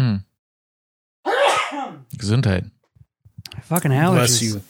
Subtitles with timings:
[0.00, 0.24] Mm.
[2.16, 2.70] Gesundheit.
[3.62, 4.14] Fucking allergies.
[4.14, 4.62] Bless you.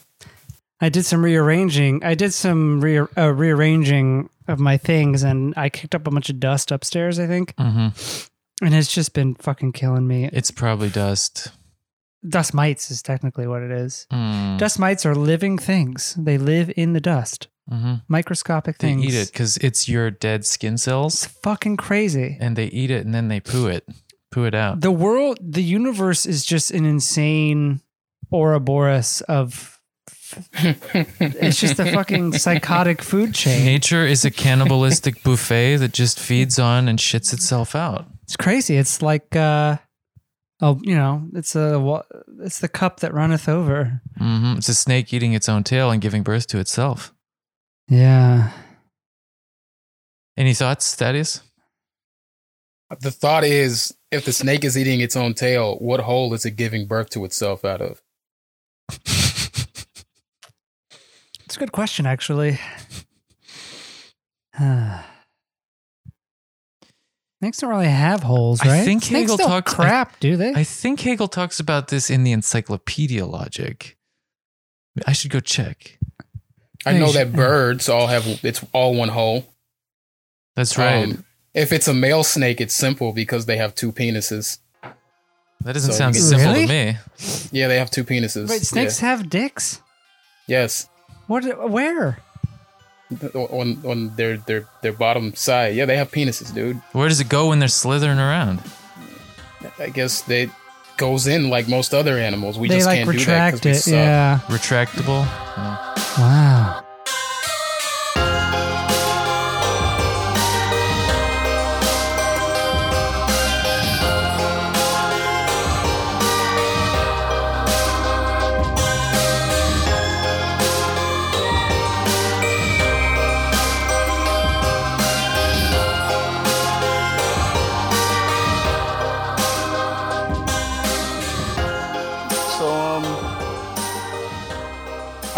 [0.80, 2.02] I did some rearranging.
[2.04, 6.30] I did some rea- uh, rearranging of my things, and I kicked up a bunch
[6.30, 7.18] of dust upstairs.
[7.18, 7.88] I think, hmm
[8.62, 10.28] and it's just been fucking killing me.
[10.32, 11.48] It's probably dust.
[12.28, 14.06] Dust mites is technically what it is.
[14.12, 14.58] Mm.
[14.58, 16.14] Dust mites are living things.
[16.18, 17.48] They live in the dust.
[17.68, 19.04] hmm Microscopic They things.
[19.06, 22.36] eat it because it's your dead skin It's cells, fucking crazy.
[22.38, 23.88] and they eat it and then they poo it,
[24.30, 24.80] poo it out.
[24.80, 27.80] The world, the universe is just an insane
[28.32, 29.76] Ouroboros of.
[30.62, 33.64] It's just a fucking psychotic food chain.
[33.64, 38.06] Nature is a cannibalistic buffet that just feeds on and shits itself out.
[38.22, 38.76] It's crazy.
[38.76, 39.78] It's like, uh,
[40.62, 42.02] oh, you know, it's a,
[42.44, 44.00] it's the cup that runneth over.
[44.18, 47.12] hmm It's a snake eating its own tail and giving birth to itself.
[47.88, 48.52] Yeah.
[50.36, 51.42] Any thoughts, Thaddeus?
[53.00, 56.52] The thought is, if the snake is eating its own tail, what hole is it
[56.52, 58.02] giving birth to itself out of?
[61.44, 62.58] It's a good question, actually.
[67.40, 68.70] Snakes don't really have holes, right?
[68.70, 68.84] I right?
[68.84, 70.52] think Snakes Hegel talks- crap, do they?
[70.52, 73.96] I think Hegel talks about this in the Encyclopedia Logic.
[75.06, 75.98] I should go check.
[76.84, 79.46] I know that birds all have it's all one hole.
[80.56, 81.04] That's right.
[81.04, 84.58] Um, if it's a male snake, it's simple because they have two penises.
[85.62, 86.66] that doesn't so sound you- simple Really?
[86.66, 86.96] to me.
[87.52, 88.48] Yeah, they have two penises.
[88.48, 89.80] Wait, snakes have dicks?
[90.46, 90.60] Yeah.
[90.60, 90.88] Yes.
[91.26, 91.44] What?
[91.70, 92.18] Where?
[93.34, 95.74] On on their their their bottom side.
[95.74, 96.76] Yeah, they have penises, dude.
[96.92, 98.60] Where does it go when they're slithering around?
[99.78, 100.48] I guess they
[100.96, 102.58] goes in like most other animals.
[102.58, 103.94] We they just like can't do that retract because we it.
[103.94, 103.94] suck.
[103.94, 104.40] Yeah.
[104.48, 105.24] Retractable?
[105.56, 105.94] Yeah.
[106.18, 106.84] Wow.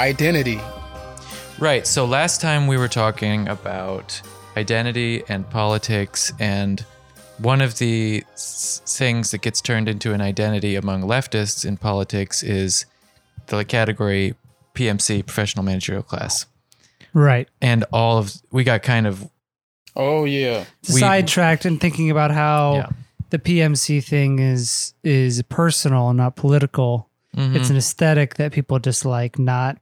[0.03, 0.61] Identity.
[1.61, 1.87] Right.
[1.87, 4.21] So last time we were talking about
[4.57, 6.85] identity and politics, and
[7.39, 12.85] one of the things that gets turned into an identity among leftists in politics is
[13.47, 14.35] the category
[14.75, 16.47] PMC, professional managerial class.
[17.15, 17.49] Right.
[17.61, 19.29] And all of we got kind of
[19.95, 20.65] Oh yeah.
[20.89, 22.89] We- Sidetracked and thinking about how yeah.
[23.31, 27.09] the PMC thing is is personal, and not political.
[27.37, 27.55] Mhm.
[27.55, 29.79] It's an aesthetic that people dislike, not,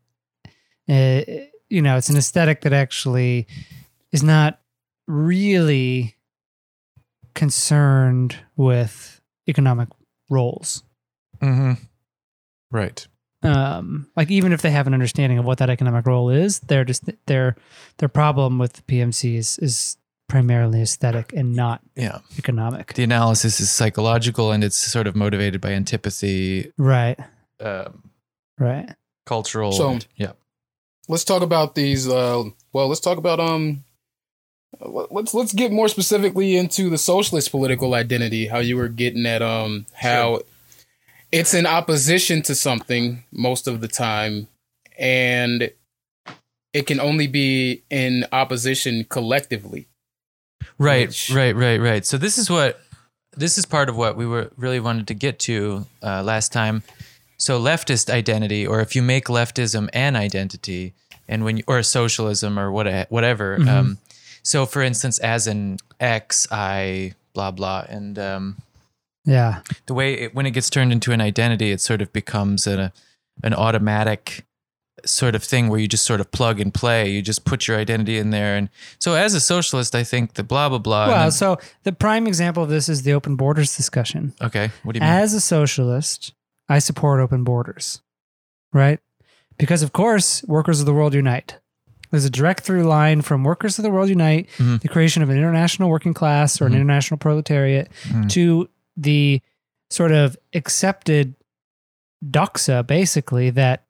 [0.90, 1.22] uh,
[1.68, 3.46] you know, it's an aesthetic that actually
[4.12, 4.60] is not
[5.06, 6.16] really
[7.34, 9.88] concerned with economic
[10.28, 10.82] roles.
[11.40, 11.78] Mhm.
[12.70, 13.06] right.
[13.42, 16.84] Um, like even if they have an understanding of what that economic role is, they're
[16.84, 17.56] just their
[17.96, 19.96] their problem with the PMC is is
[20.28, 22.18] primarily aesthetic and not Yeah.
[22.38, 22.92] economic.
[22.94, 27.18] The analysis is psychological and it's sort of motivated by antipathy, Right.
[27.60, 28.10] um,
[28.58, 28.94] Right.
[29.24, 29.72] cultural.
[29.72, 30.32] So- yeah.
[31.08, 32.08] Let's talk about these.
[32.08, 33.84] Uh, well, let's talk about um.
[34.80, 38.46] let- Let's let's get more specifically into the socialist political identity.
[38.46, 40.40] How you were getting at um how
[41.32, 44.48] it's in opposition to something most of the time,
[44.98, 45.70] and
[46.72, 49.88] it can only be in opposition collectively.
[50.78, 52.06] Right, which- right, right, right.
[52.06, 52.80] So this is what
[53.36, 56.82] this is part of what we were really wanted to get to uh, last time.
[57.40, 60.92] So leftist identity, or if you make leftism an identity,
[61.26, 63.56] and when you, or socialism or what whatever.
[63.58, 63.68] Mhm.
[63.68, 63.98] Um,
[64.42, 68.56] so for instance, as an X, I blah blah, and um,
[69.24, 69.60] Yeah.
[69.86, 72.92] the way it, when it gets turned into an identity, it sort of becomes a,
[73.42, 74.44] an automatic
[75.06, 77.08] sort of thing where you just sort of plug and play.
[77.10, 78.68] You just put your identity in there, and
[78.98, 81.06] so as a socialist, I think the blah blah blah.
[81.08, 84.34] Well, then- so the prime example of this is the open borders discussion.
[84.42, 85.10] okay, what do you mean?
[85.22, 86.32] As a socialist,
[86.70, 88.00] I support open borders,
[88.72, 88.98] right?
[89.58, 91.58] Because of course, workers of the world unite.
[92.10, 94.80] There's a direct through line from workers of the world unite, Mhm.
[94.80, 96.76] the creation of an international working class or an Mhm.
[96.76, 98.30] international proletariat, Mhm.
[98.30, 99.42] to the
[99.90, 101.34] sort of accepted
[102.24, 103.84] doxa, basically that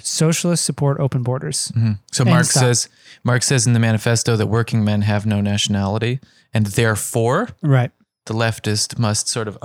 [0.00, 1.72] socialists support open borders.
[1.74, 1.98] Mhm.
[2.12, 2.62] So And Marx stop.
[2.62, 2.88] says
[3.24, 6.20] Marx says in the manifesto that working men have no nationality,
[6.52, 7.90] and therefore Right.
[8.26, 9.56] the leftist must sort of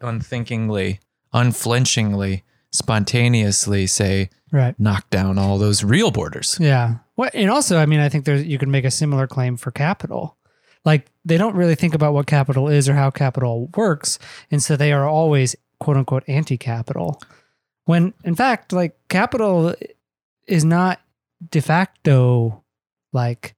[0.00, 1.00] unthinkingly,
[1.32, 4.78] unflinchingly, spontaneously say, Right.
[4.78, 6.58] knock down all those real borders.
[6.60, 6.96] Yeah.
[7.14, 9.70] What and also, I mean, I think there's you can make a similar claim for
[9.70, 10.36] capital.
[10.84, 14.18] Like they don't really think about what capital is or how capital works,
[14.50, 17.20] and so they are always quote unquote anti-capital.
[17.84, 19.74] When in fact, like capital
[20.46, 21.00] is not
[21.50, 22.62] de facto
[23.12, 23.54] like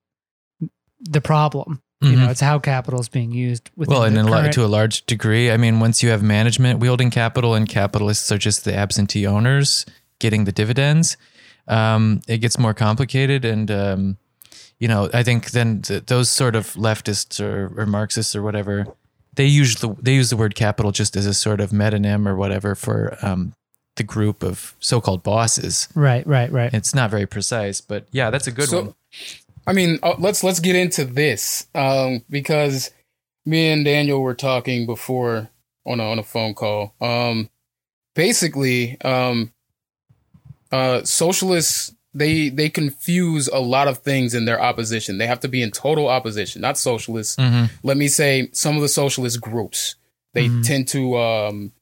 [1.00, 1.82] the problem.
[2.04, 2.30] You know, Mhm.
[2.30, 3.70] it's how capital is being used.
[3.76, 6.10] Well, and the in a, lo- current- to a large degree, I mean, once you
[6.10, 9.86] have management wielding capital and capitalists are just the absentee owners
[10.18, 11.16] getting the dividends,
[11.68, 13.44] um, it gets more complicated.
[13.44, 14.16] And, um,
[14.78, 18.86] you know, I think then th- those sort of leftists or, or Marxists or whatever,
[19.34, 22.36] they use the they use the word capital just as a sort of metonym or
[22.36, 23.52] whatever for um,
[23.96, 25.88] the group of so-called bosses.
[25.94, 26.72] right, right, right.
[26.74, 28.94] It's not very precise, but yeah, that's a good So- one.
[29.66, 32.90] I mean, uh, let's let's get into this um, because
[33.46, 35.50] me and Daniel were talking before
[35.86, 36.94] on a on a phone call.
[37.00, 37.48] Um,
[38.14, 39.52] basically, um,
[40.72, 45.18] uh, socialists they they confuse a lot of things in their opposition.
[45.18, 47.36] They have to be in total opposition, not socialists.
[47.36, 49.96] hmm Let me say some of the socialist groups
[50.32, 50.64] they Mhm.
[50.66, 51.72] tend to um,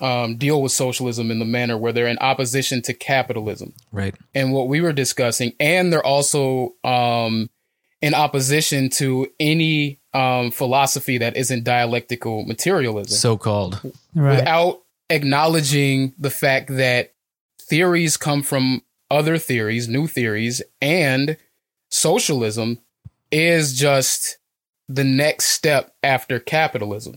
[0.00, 4.14] um, deal with socialism in the manner where they're in opposition to capitalism Right.
[4.34, 7.48] and what we were discussing, and they're also um,
[8.02, 13.80] in opposition to any um, philosophy that isn't dialectical materialism, So-called.
[14.14, 14.36] right.
[14.36, 17.12] without acknowledging the fact that
[17.60, 21.36] theories come from other theories, new theories, and
[21.90, 22.78] socialism
[23.30, 24.38] is just
[24.88, 27.16] the next step after capitalism.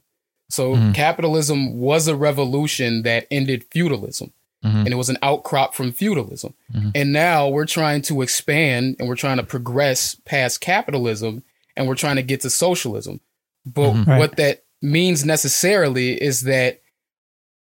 [0.49, 0.93] So Mhm.
[0.95, 4.31] capitalism was a revolution that ended feudalism
[4.65, 4.85] Mhm.
[4.85, 6.53] and it was an outcrop from feudalism.
[6.73, 6.91] Mhm.
[6.95, 11.43] And now we're trying to expand and we're trying to progress past capitalism
[11.77, 13.21] and we're trying to get to socialism.
[13.65, 14.07] But Mhm.
[14.07, 14.19] Right.
[14.19, 16.81] what that means necessarily is that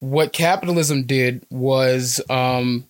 [0.00, 2.84] what capitalism did was um,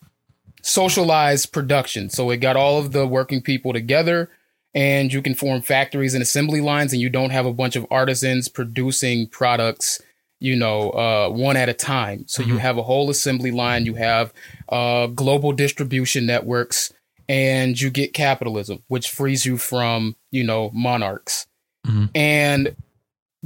[0.63, 2.11] socialize production.
[2.11, 4.29] So it got all of the working people together
[4.77, 7.85] and you can form factories and assembly lines and you don't have a bunch of
[7.91, 10.01] artisans producing products
[10.39, 12.59] you know uh, one at a time so you Mhm.
[12.61, 14.33] have a whole assembly line you have
[14.69, 16.93] uh, global distribution networks
[17.29, 21.47] and you get capitalism which frees you from you know monarchs
[21.87, 22.11] Mhm.
[22.15, 22.77] and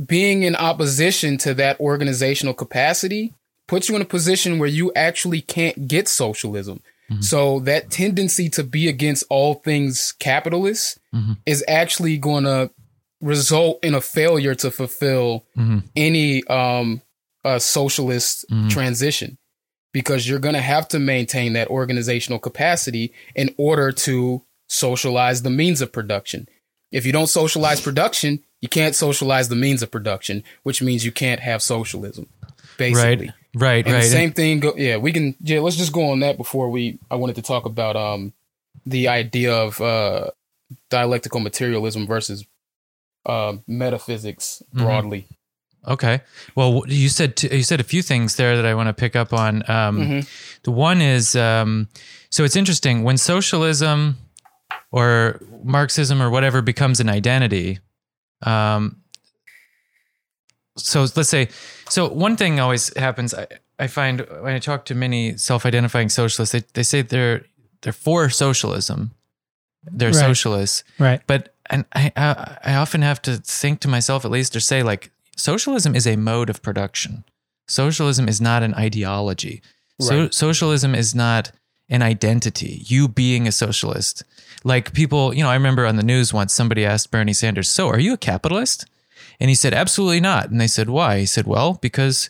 [0.07, 3.35] being in opposition to that organizational capacity
[3.69, 6.81] puts you in a position where you actually can't get socialism
[7.11, 7.25] Mhm.
[7.25, 11.39] so that tendency to be against all things capitalist Mhm.
[11.47, 12.71] is actually going to
[13.21, 15.83] result in a failure to fulfill Mhm.
[15.97, 17.03] any um
[17.45, 18.69] uh, socialist Mhm.
[18.71, 19.39] transition
[19.93, 25.51] because you're going to have to maintain that organizational capacity in order to socialize the
[25.51, 26.47] means of production.
[26.93, 31.13] If you don't socialize production, you can't socialize the means of production, which means you
[31.13, 32.27] can't have socialism.
[32.77, 33.27] Basically.
[33.27, 33.35] Right.
[33.55, 33.85] Right.
[33.85, 34.03] And right.
[34.03, 34.61] the same thing.
[34.61, 35.35] Go, yeah, we can.
[35.41, 36.99] Yeah, let's just go on that before we.
[37.11, 38.33] I wanted to talk about um
[38.87, 40.31] the idea of uh
[40.89, 42.45] dialectical materialism versus
[43.27, 44.83] uh, metaphysics Mhm.
[44.83, 45.27] broadly.
[45.87, 46.21] Okay.
[46.55, 49.17] Well, you said t- you said a few things there that I want to pick
[49.17, 49.63] up on.
[49.69, 50.29] Um, Mhm.
[50.63, 51.89] The one is um,
[52.31, 54.17] so it's interesting when socialism
[54.93, 57.79] or Marxism or whatever becomes an identity.
[58.43, 59.00] Um,
[60.81, 61.49] so let's say,
[61.89, 63.35] so one thing always happens.
[63.35, 63.47] I,
[63.79, 67.45] I find when I talk to many self-identifying socialists, they, they say they're
[67.83, 69.13] they're for socialism,
[69.85, 70.27] they're Right.
[70.29, 71.21] socialists, Right.
[71.27, 74.83] but and I, I I often have to think to myself at least or say
[74.83, 77.25] like socialism is a mode of production.
[77.69, 79.63] Socialism is not an ideology.
[80.01, 80.35] So Right.
[80.35, 81.53] socialism is not
[81.89, 82.83] an identity.
[82.87, 84.23] You being a socialist.
[84.65, 87.89] Like people, you know, I remember on the news once somebody asked Bernie Sanders, "So,
[87.89, 88.85] are you a capitalist?"
[89.41, 92.29] And he said, "Absolutely not." And they said, "Why?" He said, "Well, because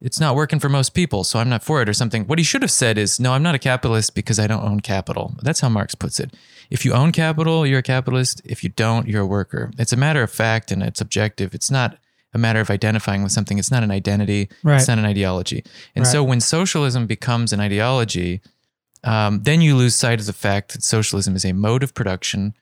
[0.00, 2.44] it's not working for most people, so I'm not for it or something." What he
[2.44, 5.60] should have said is, "No, I'm not a capitalist because I don't own capital." That's
[5.60, 6.34] how Marx puts it.
[6.70, 8.42] If you own capital, you're a capitalist.
[8.44, 9.70] If you don't, you're a worker.
[9.78, 11.54] It's a matter of fact and it's objective.
[11.54, 11.98] It's not
[12.34, 13.58] a matter of identifying with something.
[13.58, 14.48] It's not an identity.
[14.62, 14.78] Right.
[14.78, 15.62] It's not an ideology.
[15.94, 16.10] And Right.
[16.12, 18.40] so when socialism becomes an ideology,
[19.04, 22.54] um, then you lose sight of the fact that socialism is a mode of production,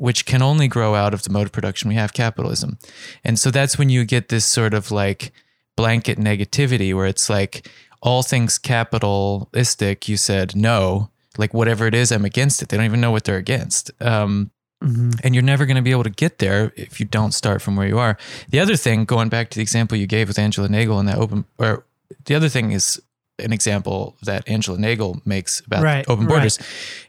[0.00, 2.78] which can only grow out of the mode of production we have capitalism.
[3.22, 5.30] And so that's when you get this sort of like
[5.76, 7.68] blanket negativity where it's like
[8.00, 12.70] all things capitalistic, you said no, like whatever it is, I'm against it.
[12.70, 13.90] They don't even know what they're against.
[14.02, 14.50] Um,
[14.82, 17.60] hmm and you're never going to be able to get there if you don't start
[17.60, 18.16] from where you are.
[18.48, 21.18] The other thing, going back to the example you gave with Angela Nagle and that
[21.18, 21.84] open, or
[22.24, 23.02] the other thing is
[23.40, 26.32] an example that Angela Nagle makes about Right, open right.
[26.34, 26.58] borders,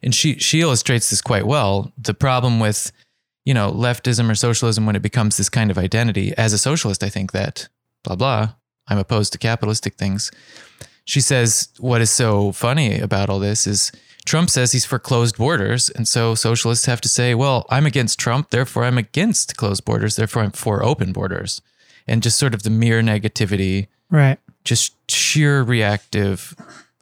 [0.04, 1.92] and she she illustrates this quite well.
[1.98, 2.92] The problem with
[3.46, 6.34] you know leftism or socialism when it becomes this kind of identity.
[6.38, 7.68] As a socialist, I think that
[8.04, 8.50] blah blah.
[8.88, 10.32] I'm opposed to capitalistic things.
[11.06, 13.92] She says what is so funny about all this is
[14.26, 15.90] Trump says he's for closed borders.
[15.90, 20.16] And so socialists have to say, well, I'm against Trump, therefore I'm against closed borders,
[20.16, 21.62] therefore I'm for open borders.
[22.08, 24.38] And just sort of the mere negativity, Right.
[24.64, 26.56] Just sheer reactive,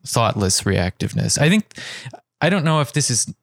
[0.06, 1.40] thoughtless reactiveness.
[1.40, 1.66] I think,
[2.42, 3.34] I don't know if this is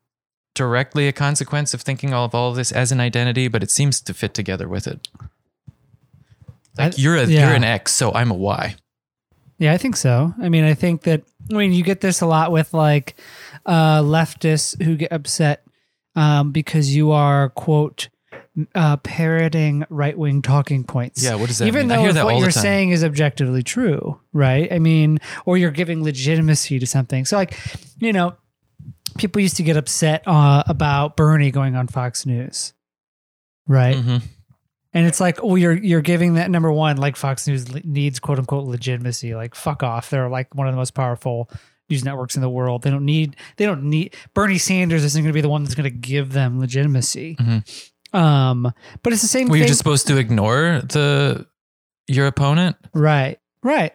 [0.54, 3.70] directly a consequence of thinking all of all of this as an identity, but it
[3.70, 5.06] seems to fit together with it.
[6.78, 7.46] Like I- you're a yeah.
[7.46, 8.74] you're an X, so I'm a Y.
[9.58, 10.34] Yeah, I think so.
[10.40, 13.16] I mean, I think that I mean you get this a lot with like
[13.64, 15.62] uh, leftists who get upset
[16.14, 18.08] um, because you are quote
[18.74, 21.22] uh, parroting right wing talking points.
[21.22, 22.14] Yeah, what does that Even mean?
[22.14, 24.72] Though what you're saying is objectively true, right?
[24.72, 27.24] I mean, or you're giving legitimacy to something.
[27.24, 27.58] So, like,
[27.98, 28.34] you know,
[29.18, 32.72] people used to get upset uh, about Bernie going on Fox News,
[33.66, 33.96] right?
[33.96, 34.22] Mhm.
[34.94, 38.38] And it's like, well, you're you're giving that number one, like Fox News needs quote
[38.38, 39.34] unquote legitimacy.
[39.34, 40.08] Like, fuck off.
[40.08, 41.50] They're like one of the most powerful
[41.90, 42.82] news networks in the world.
[42.82, 45.74] They don't need they don't need Bernie Sanders isn't going to be the one that's
[45.74, 47.36] going to give them legitimacy.
[48.16, 49.58] Um, but it's the same Well, thing.
[49.60, 51.46] you're just supposed to ignore the
[52.08, 52.76] your opponent.
[52.94, 53.92] right, right.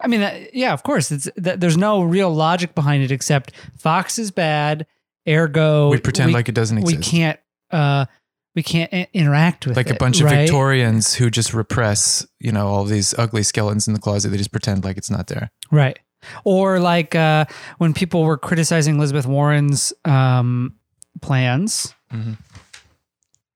[0.00, 1.10] I mean, that, yeah, of course.
[1.10, 4.86] It's that there's no real logic behind it except Fox is bad.
[5.28, 6.98] Ergo, we pretend like it doesn't exist.
[6.98, 7.40] we can't.
[7.70, 8.06] Uh,
[8.54, 10.42] we can't i- interact with like a it, bunch of right?
[10.42, 14.30] Victorians who just repress, you know, all these ugly skeletons in the closet.
[14.30, 15.50] They just pretend like it's not there.
[15.70, 15.98] Right.
[16.44, 17.44] Or like uh,
[17.78, 20.74] when people were criticizing Elizabeth Warren's um,
[21.20, 22.38] plans Mhm.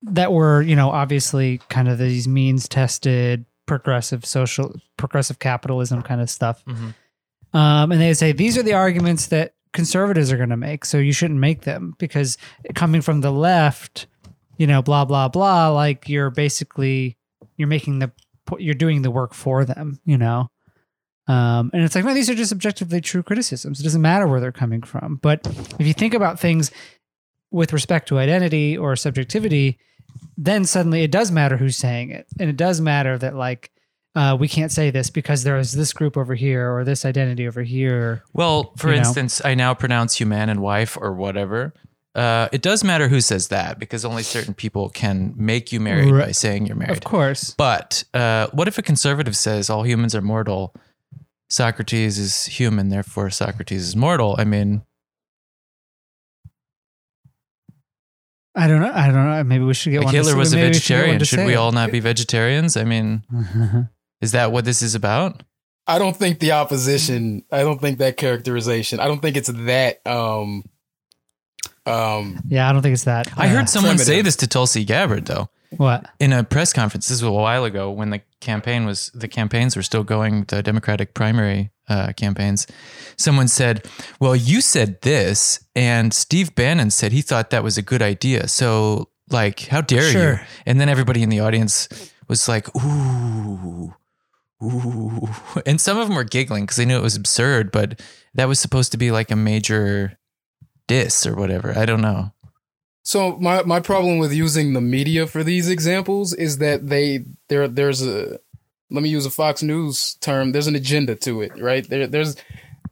[0.03, 6.21] That were, you know, obviously kind of these means tested progressive social progressive capitalism kind
[6.21, 6.65] of stuff.
[6.67, 6.95] Mhm.
[7.55, 10.99] Um, and they say these are the arguments that conservatives are going to make, so
[10.99, 12.37] you shouldn't make them because
[12.75, 14.07] coming from the left,
[14.57, 17.17] you know, blah blah blah, like you're basically
[17.57, 18.11] you're making the
[18.59, 20.49] you're doing the work for them, you know.
[21.29, 23.79] Um, and it's like, no, these are just objectively true criticisms.
[23.79, 25.21] It doesn't matter where they're coming from.
[25.23, 25.47] But
[25.79, 26.73] if you think about things
[27.53, 29.79] with respect to identity or subjectivity,
[30.37, 32.27] then suddenly it does matter who's saying it.
[32.41, 33.71] And it does matter that, like,
[34.15, 37.47] uh, we can't say this because there is this group over here or this identity
[37.47, 38.23] over here.
[38.33, 38.99] Well, for You know?
[39.01, 41.73] instance, I now pronounce you man and wife or whatever.
[42.15, 46.11] Uh, it does matter who says that because only certain people can make you married
[46.13, 46.27] Right.
[46.27, 46.93] by saying you're married.
[46.99, 47.55] Of course.
[47.57, 50.75] But uh, what if a conservative says all humans are mortal?
[51.49, 54.37] Socrates is human, therefore Socrates is mortal.
[54.39, 54.83] I mean,
[58.55, 58.93] I don't know.
[58.93, 59.45] I don't know.
[59.45, 60.15] Maybe we should get like one.
[60.15, 61.25] Hitler to, was a maybe we should vegetarian.
[61.25, 62.77] Should we all not be vegetarians?
[62.77, 63.23] I mean,
[64.21, 65.43] is that what this is about?
[65.87, 67.45] I don't think the opposition.
[67.51, 69.01] I don't think that characterization.
[69.01, 70.07] I don't think it's that.
[70.07, 70.65] Um,
[71.87, 73.27] um, yeah, I don't think it's that.
[73.39, 75.49] I uh, heard someone say this to Tulsi Gabbard though.
[75.77, 76.07] what.
[76.21, 79.75] in a press conference this was a while ago when the campaign was the campaigns
[79.75, 82.67] were still going the democratic primary uh, campaigns
[83.17, 83.87] someone said
[84.21, 88.49] well you said this and steve bannon said he thought that was a good idea.
[88.49, 90.41] So like how dare you?
[90.67, 91.89] And then everybody in the audience
[92.29, 93.95] was like ooh
[94.63, 95.29] ooh.
[95.67, 98.01] And some of them were giggling because they knew it was absurd but
[98.35, 100.19] that was supposed to be like a major
[100.89, 101.77] diss or whatever.
[101.77, 102.33] I don't know.
[103.05, 107.67] So my my problem with using the media for these examples is that they there
[107.67, 108.39] there's a
[108.93, 110.53] let me use a Fox News term.
[110.53, 111.89] There's an agenda to it, right?
[111.89, 112.37] There there's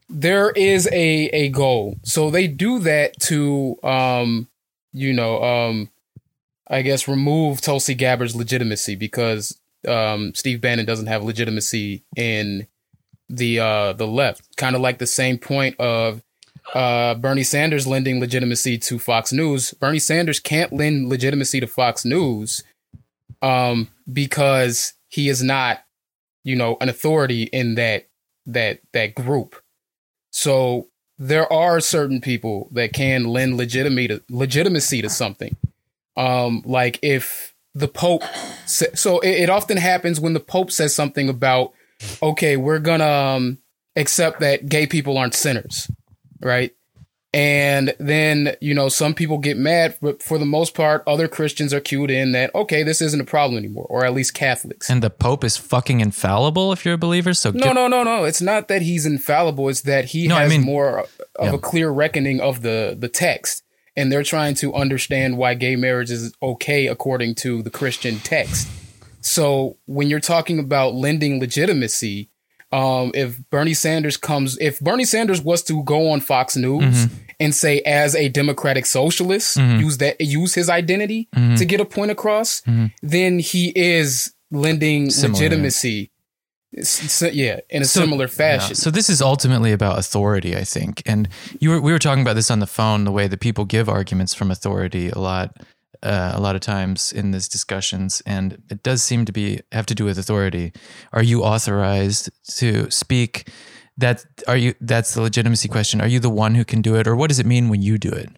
[0.08, 1.98] there is a a goal.
[2.02, 4.48] So they do that to um
[4.92, 5.90] you know um
[6.68, 12.66] I guess remove Tulsi Gabbard's legitimacy because um Steve Bannon doesn't have legitimacy in
[13.28, 14.56] the uh the left.
[14.56, 16.22] Kind of like the same point of
[16.74, 19.72] uh, Bernie Sanders lending legitimacy to Fox News.
[19.74, 22.62] Bernie Sanders can't lend legitimacy to Fox News
[23.42, 25.82] um, because he is not,
[26.42, 28.08] you know, an authority in that
[28.46, 29.56] that that group.
[30.30, 35.56] So there are certain people that can lend legitimacy legitimacy to something.
[36.16, 38.24] Um, like if the Pope,
[38.66, 41.72] sa- so it, it often happens when the Pope says something about,
[42.22, 43.58] okay, we're gonna um,
[43.96, 45.88] accept that gay people aren't sinners
[46.40, 46.72] right?
[47.32, 51.72] And then, you know, some people get mad, but for the most part, other Christians
[51.72, 54.90] are cued in that, okay, this isn't a problem anymore, or at least Catholics.
[54.90, 58.02] and the pope is fucking infallible if you're a believer so no, get- no, no,
[58.02, 58.24] no.
[58.24, 59.68] It's not that he's infallible.
[59.68, 61.08] It's that he No, I has mean- more of
[61.40, 61.54] Yeah.
[61.54, 63.62] a clear reckoning of the, the text.
[63.96, 68.66] And they're trying to understand why gay marriage is okay according to the Christian text.
[69.20, 72.29] So when you're talking about lending legitimacy,
[72.72, 77.14] um, if Bernie Sanders comes, if Bernie Sanders was to go on Fox News mm-hmm.
[77.40, 79.80] and say, as a democratic socialist, mm-hmm.
[79.80, 81.56] use that, use his identity mm-hmm.
[81.56, 82.62] to get a point across,
[83.02, 86.10] then he is lending Similar, legitimacy.
[86.72, 88.30] It's- it's- yeah, in a So- similar Yeah.
[88.30, 88.74] fashion.
[88.76, 91.02] So this is ultimately about authority, I think.
[91.04, 93.64] And you were we were talking about this on the phone, the way that people
[93.64, 95.56] give arguments from authority a lot,
[96.02, 99.86] uh, a lot of times in these discussions, and it does seem to be have
[99.86, 100.72] to do with authority.
[101.12, 103.48] Are you authorized to speak?
[103.98, 104.74] That are you?
[104.80, 106.00] That's the legitimacy question.
[106.00, 107.98] Are you the one who can do it, or what does it mean when you
[107.98, 108.30] do it?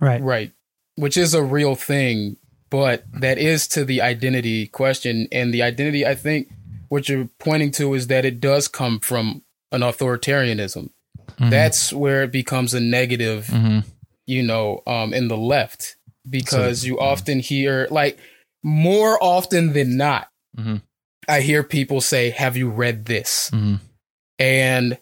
[0.00, 0.20] Right.
[0.22, 0.52] Right.
[0.96, 2.36] Which is a real thing,
[2.70, 5.28] but that is to the identity question.
[5.32, 6.48] And the identity, I think,
[6.88, 10.90] what you're pointing to is that it does come from an authoritarianism.
[11.38, 11.50] Mhm.
[11.50, 13.84] That's where it becomes a negative, Mhm.
[14.26, 15.96] you know, um, in the left,
[16.28, 18.18] because you often hear, like,
[18.62, 20.82] more often than not, Mhm.
[21.28, 23.50] I hear people say, Have you read this?
[23.52, 23.80] Mhm.
[24.38, 24.98] And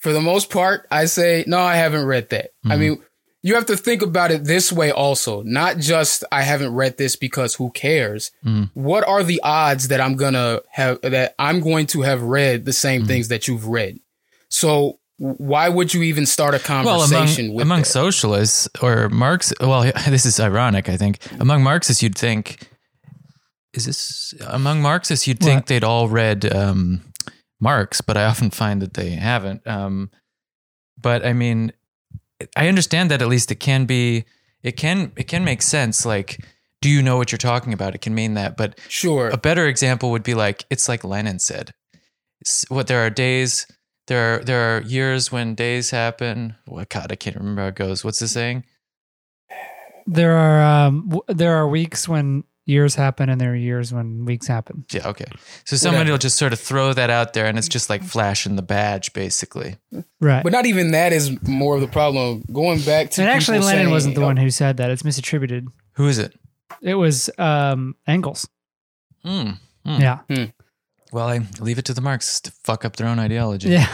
[0.00, 2.50] for the most part, I say, no, I haven't read that.
[2.64, 2.78] I Mhm.
[2.78, 3.02] mean,
[3.42, 7.14] you have to think about it this way also, not just I haven't read this
[7.16, 8.30] because who cares?
[8.44, 8.70] Mhm.
[8.74, 12.72] What are the odds that I'm gonna have that I'm going to have read the
[12.72, 13.06] same Mhm.
[13.06, 13.98] things that you've read?
[14.48, 17.86] So why would you even start a Well, conversation among, with among that?
[17.86, 20.88] socialists or Marx, well, this is ironic.
[20.88, 22.68] I think among Marxists, you'd think,
[23.72, 25.26] is this among Marxists?
[25.26, 27.02] You'd think they'd all read um,
[27.60, 29.66] Marx, but I often find that they haven't.
[29.66, 30.10] Um,
[31.00, 31.72] but I mean,
[32.56, 34.24] I understand that at least it can be,
[34.62, 36.04] it can, it can make sense.
[36.04, 36.44] Like,
[36.80, 37.94] do you know what you're talking about?
[37.94, 39.28] It can mean that, but Sure.
[39.28, 41.72] a better example would be like it's like Lenin said.
[42.68, 43.66] What there are days,
[44.06, 46.56] there are there are years when days happen.
[46.66, 48.04] What God, I can't remember how it goes.
[48.04, 48.64] What's the saying?
[50.06, 54.24] There are um, w- there are weeks when years happen, and there are years when
[54.24, 54.84] weeks happen.
[54.90, 55.26] Yeah, okay.
[55.64, 58.56] So somebody will just sort of throw that out there, and it's just like flashing
[58.56, 59.76] the badge, basically.
[60.20, 60.42] Right.
[60.42, 62.44] but not even that is more of the problem.
[62.52, 64.90] Going back to and actually, people Lenin saying, wasn't the oh, one who said that.
[64.90, 65.66] It's misattributed.
[65.92, 66.34] Who is it?
[66.82, 68.48] It was um, Engels.
[69.24, 69.58] Mm.
[69.86, 70.00] Hmm.
[70.00, 70.18] Yeah.
[71.14, 73.70] Well, I leave it to the Marxists to fuck up their own ideology.
[73.70, 73.88] Yeah.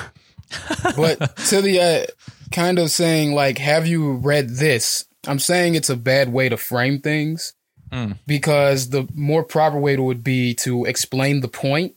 [0.96, 2.06] but to the uh,
[2.50, 6.56] kind of saying like have you read this i'm saying it's a bad way to
[6.56, 7.52] frame things
[7.92, 8.18] Mm.
[8.26, 11.94] because the more proper way to would be to explain the point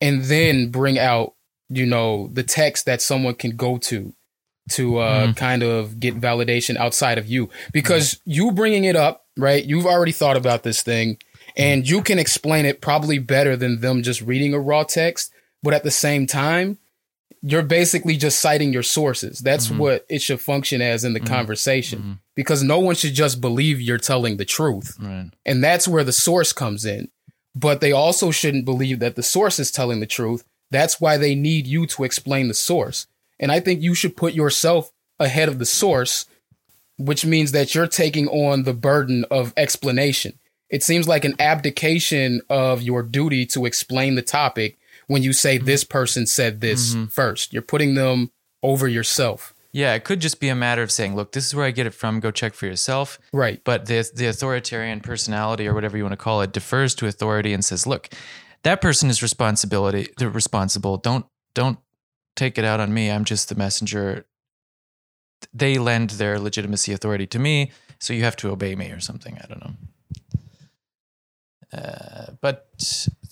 [0.00, 1.34] and then bring out
[1.68, 4.12] you know the text that someone can go to
[4.70, 5.36] to uh, Mm.
[5.36, 10.12] kind of get validation outside of you because you bringing it up right you've already
[10.12, 11.18] thought about this thing
[11.56, 15.74] and you can explain it probably better than them just reading a raw text but
[15.74, 16.78] at the same time
[17.42, 19.76] you're basically just citing your sources that's Mhm.
[19.78, 21.26] what it should function as in the Mhm.
[21.26, 22.18] conversation Mhm.
[22.34, 25.30] because no one should just believe you're telling the truth Right.
[25.44, 27.08] and that's where the source comes in.
[27.56, 30.42] But they also shouldn't believe that the source is telling the truth.
[30.72, 33.06] That's why they need you to explain the source.
[33.38, 34.90] And I think you should put yourself
[35.20, 36.24] ahead of the source,
[36.96, 40.32] which means that you're taking on the burden of explanation.
[40.74, 45.56] It seems like an abdication of your duty to explain the topic when you say
[45.56, 47.12] this person said this Mhm.
[47.12, 47.52] first.
[47.52, 49.54] You're putting them over yourself.
[49.70, 51.86] Yeah, it could just be a matter of saying, "Look, this is where I get
[51.86, 52.18] it from.
[52.18, 53.60] Go check for yourself." Right.
[53.62, 57.52] but the the authoritarian personality or whatever you want to call it defers to authority
[57.52, 58.08] and says, "Look,
[58.64, 60.08] that person is responsibility.
[60.18, 60.96] They're responsible.
[60.96, 61.78] Don't don't
[62.34, 63.12] take it out on me.
[63.12, 64.26] I'm just the messenger.
[65.52, 69.38] They lend their legitimacy authority to me, so you have to obey me or something.
[69.40, 69.74] I don't know."
[71.74, 72.68] Uh, but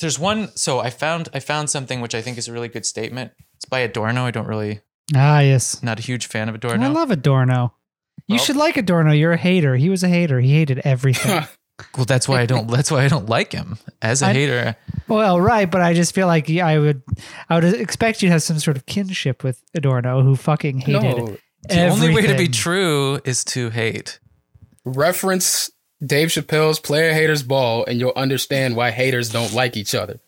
[0.00, 0.48] there's one.
[0.57, 3.33] So I found I found something which I think is a really good statement.
[3.57, 4.24] It's by Adorno.
[4.24, 4.81] I don't really
[5.14, 5.83] Ah, yes.
[5.83, 6.85] not a huge fan of Adorno.
[6.85, 7.74] I love Adorno.
[8.26, 9.12] You Well- should like Adorno.
[9.12, 9.76] You're a hater.
[9.76, 10.40] He was a hater.
[10.40, 11.44] He hated everything.
[11.96, 12.70] well, that's why I don't.
[12.70, 14.76] That's why I don't like him as a I- hater.
[15.09, 17.02] well, right, but I just feel like I would,
[17.48, 21.02] I would expect you to have some sort of kinship with Adorno, who fucking hated.
[21.02, 21.37] no.
[21.68, 22.52] The only way to be everything.
[22.52, 24.18] true is to hate.
[24.85, 25.70] reference
[26.04, 30.20] Dave Chappelle's Player Haters Ball, and you'll understand why haters don't like each other.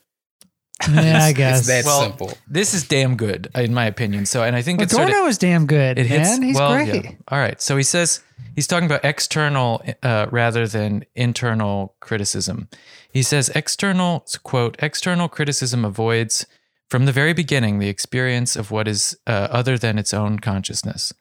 [0.91, 1.61] Yeah, I guess.
[1.61, 2.33] It's that Well, simple.
[2.49, 4.27] This is damn good, in my opinion.
[4.27, 6.31] So, and I think it's Adorno sort of is damn good, it hits.
[6.31, 6.43] man.
[6.43, 7.05] He's well, great.
[7.05, 7.11] yeah.
[7.29, 7.61] All right.
[7.61, 8.21] So he says
[8.55, 12.69] he's talking about external uh, rather than internal criticism.
[13.11, 16.47] He says external quote external criticism avoids
[16.91, 21.13] from the very beginning the experience of what is uh, other than its own consciousness.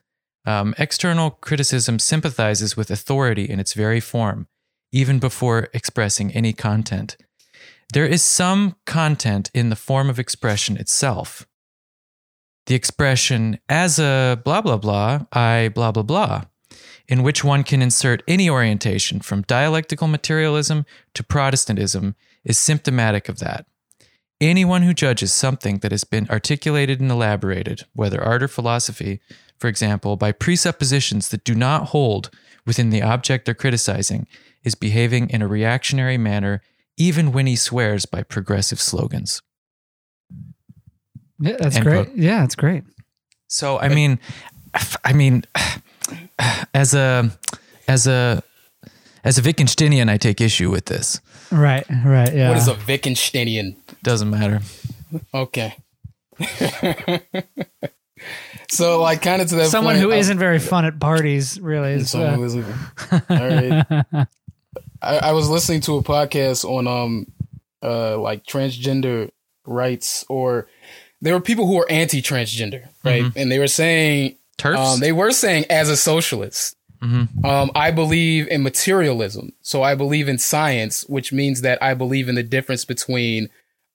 [0.46, 4.46] Um, external criticism sympathizes with authority in its very form,
[4.92, 7.16] even before expressing any content.
[7.92, 11.46] There is some content in the form of expression itself.
[12.66, 16.44] The expression, as a blah, blah, blah, I blah, blah, blah,
[17.06, 23.38] in which one can insert any orientation from dialectical materialism to Protestantism, is symptomatic of
[23.38, 23.66] that.
[24.40, 29.20] Anyone who judges something that has been articulated and elaborated, whether art or philosophy,
[29.58, 32.30] for example, by presuppositions that do not hold
[32.66, 34.26] within the object they're criticizing,
[34.62, 36.62] is behaving in a reactionary manner
[36.96, 39.42] even when he swears by progressive slogans.
[41.40, 42.06] Yeah, that's End great.
[42.06, 42.16] quote.
[42.16, 42.84] Yeah, that's great.
[43.48, 44.18] So I mean,
[45.04, 45.44] I mean,
[46.74, 47.30] as a
[47.88, 48.42] as a
[49.24, 51.20] as a Wittgensteinian, I take issue with this.
[51.50, 52.32] Right, right.
[52.34, 52.48] Yeah.
[52.48, 53.76] What is a Wittgensteinian?
[54.02, 54.60] Doesn't matter.
[55.32, 55.74] Okay.
[58.68, 61.60] so like kind of to that Someone point, who I- isn't very fun at parties,
[61.60, 61.92] really.
[61.92, 62.66] Is, Someone uh, who isn't-
[63.12, 64.26] All right.
[65.02, 67.26] I, I was listening to a podcast on um
[67.82, 69.30] uh like transgender
[69.66, 70.66] rights or
[71.20, 73.24] there were people who were anti-transgender, right?
[73.36, 74.94] And they were saying TERFs.
[74.94, 77.44] um they were saying as a socialist, Mhm.
[77.44, 79.52] um I believe in materialism.
[79.60, 83.48] So I believe in science, which means that I believe in the difference between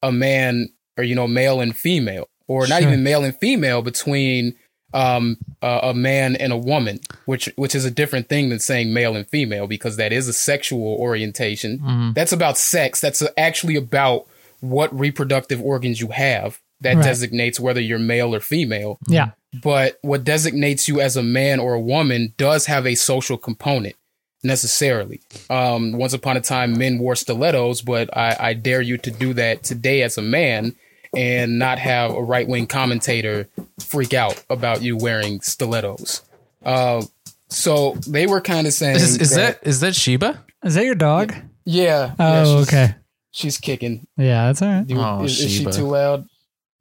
[0.04, 2.90] a man or you know male and female or not Sure.
[2.92, 4.56] even male and female between
[4.94, 8.92] um uh, a man and a woman which which is a different thing than saying
[8.92, 12.14] male and female because that is a sexual orientation Mhm.
[12.16, 14.26] that's about sex that's actually about
[14.62, 17.04] what reproductive organs you have that Right.
[17.04, 19.30] designates whether you're male or female yeah.
[19.62, 23.96] but what designates you as a man or a woman does have a social component
[24.44, 25.20] necessarily.
[25.50, 29.34] Um, once upon a time, men wore stilettos, but I, I dare you to do
[29.34, 30.76] that today as a man
[31.16, 33.48] and not have a right wing commentator
[33.80, 36.22] freak out about you wearing stilettos.
[36.64, 37.04] Uh,
[37.50, 40.44] so they were kind of saying, Is, is that is that Sheba?
[40.64, 41.34] Is that your dog?
[41.66, 42.14] yeah?
[42.20, 42.96] yeah, Oh, she's- okay.
[43.32, 44.08] She's kicking.
[44.18, 44.86] Yeah, that's all right.
[44.88, 46.28] Do- Oh, is, is she too loud?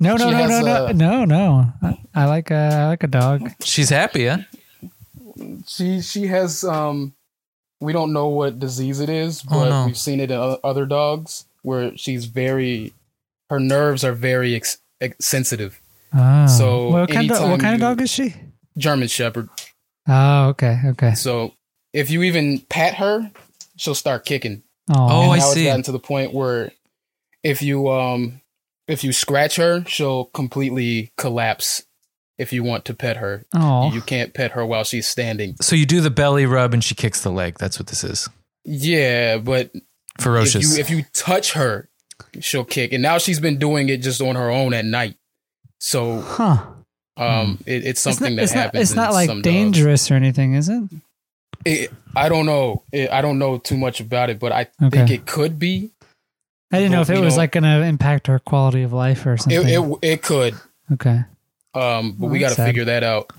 [0.01, 1.73] No, no, She no, no, no, a- no, no.
[1.83, 3.51] I, I like a, I like a dog.
[3.63, 4.39] She's happy, huh?
[5.67, 7.15] She she has um
[7.81, 9.87] we don't know what disease it is, Oh, but no.
[9.87, 12.93] we've seen it in other dogs where she's very
[13.51, 15.81] her nerves are very ex- ex- sensitive.
[16.15, 16.47] Oh.
[16.47, 18.35] So what kind of what kind of dog is she?
[18.77, 19.49] German shepherd.
[20.07, 21.15] Oh, okay, okay.
[21.15, 21.53] So
[21.93, 23.31] if you even pat her,
[23.77, 24.63] she'll start kicking.
[24.91, 25.61] Oh, Oh, I and now see.
[25.63, 26.73] it's gotten to the point where
[27.43, 28.41] if you um
[28.87, 31.83] if you scratch her, she'll completely collapse.
[32.39, 35.57] If you want to pet her, oh, you can't pet her while she's standing.
[35.61, 37.59] So you do the belly rub and she kicks the leg.
[37.59, 38.29] That's what this is.
[38.65, 39.73] Yeah, but
[40.21, 40.79] Ferocious.
[40.79, 41.88] If you if you touch her,
[42.41, 42.93] she'll kick.
[42.93, 45.17] And now she's been doing it just on her own at night.
[45.81, 46.65] So huh?
[47.17, 48.95] um, it, it's something it's not, that it's happens.
[48.97, 49.55] Not, it's not like some dogs.
[49.55, 50.83] dangerous or anything, is it?
[51.65, 52.83] It, I don't know.
[52.93, 54.91] It, I don't know too much about it, but I Okay.
[54.99, 55.91] think it could be.
[56.73, 59.25] I didn't know if it was don't- like going to impact her quality of life
[59.27, 59.69] or something.
[59.69, 60.55] it, it could.
[60.93, 61.23] okay.
[61.75, 63.31] Um, but Well, we got to figure that out.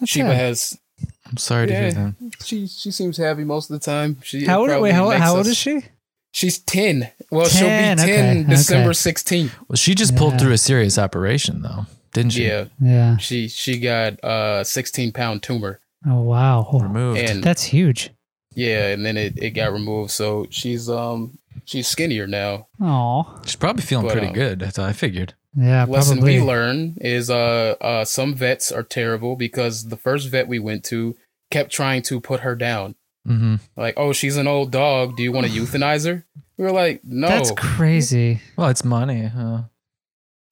[0.00, 0.36] That's Sheba sad.
[0.36, 0.78] has.
[1.26, 2.14] I'm sorry to hear that.
[2.44, 4.18] She she seems happy most of the time.
[4.22, 4.80] She How old?
[4.82, 5.82] Wait, how, how old us- is she?
[6.32, 7.10] She's ten.
[7.30, 7.50] Well, 10,
[7.98, 8.92] she'll be ten okay, December okay.
[8.94, 9.54] sixteenth.
[9.68, 12.46] Well, she just pulled through a serious operation, though, didn't she?
[12.46, 13.16] Yeah, Yeah.
[13.18, 17.18] she she got a sixteen pound tumor, Oh wow, Removed.
[17.20, 18.10] and that's huge.
[18.54, 20.10] Yeah, and then it, it got removed.
[20.10, 22.66] So she's um she's skinnier now.
[22.80, 24.58] Oh, She's probably feeling But, pretty um, good.
[24.60, 25.34] That's what I figured.
[25.56, 26.38] yeah, Lesson probably.
[26.40, 30.82] we learn is uh uh some vets are terrible because the first vet we went
[30.84, 31.14] to
[31.50, 32.94] kept trying to put her down.
[33.26, 35.16] Hmm Like, oh, she's an old dog.
[35.16, 36.24] Do you want to euthanize her?
[36.56, 37.28] We were like, no.
[37.28, 38.40] That's crazy.
[38.56, 39.30] Well, it's money.
[39.34, 39.62] Uh,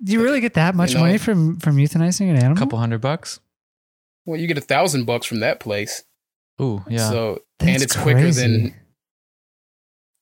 [0.03, 2.57] Do you really get that much You know- money from from euthanizing an animal?
[2.57, 3.41] a couple hundred bucks.
[4.27, 6.05] well, you get a thousand bucks from that place.
[6.61, 7.09] Ooh, yeah.
[7.11, 8.75] So That's and it's quicker than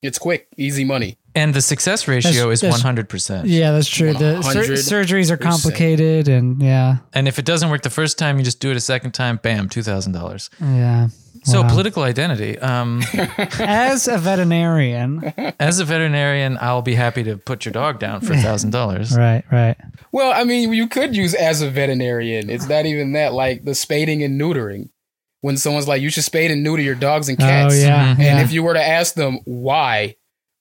[0.01, 1.17] it's quick, easy money.
[1.35, 3.43] And the success ratio is that's- 100%.
[3.45, 4.13] Yeah, that's true.
[4.13, 4.73] The sur- 100%.
[4.89, 8.59] surgeries are complicated, and yeah, And if it doesn't work the first time, you just
[8.59, 10.49] do it a second time, bam, $2,000.
[10.61, 11.07] yeah.
[11.45, 11.69] So Wow.
[11.69, 12.59] political identity.
[12.59, 13.01] Um,
[13.59, 18.33] As a veterinarian, as a veterinarian, I'll be happy to put your dog down for
[18.35, 19.17] $1,000.
[19.17, 19.77] right, right.
[20.11, 22.49] Well, I mean, you could use as a veterinarian.
[22.49, 23.33] It's not even that.
[23.33, 24.89] Like the spading and neutering.
[25.41, 27.73] When someone's like, you should spade and neuter your dogs and cats.
[27.73, 28.19] Oh yeah, Mhm.
[28.19, 28.25] yeah.
[28.35, 30.15] And if you were to ask them why,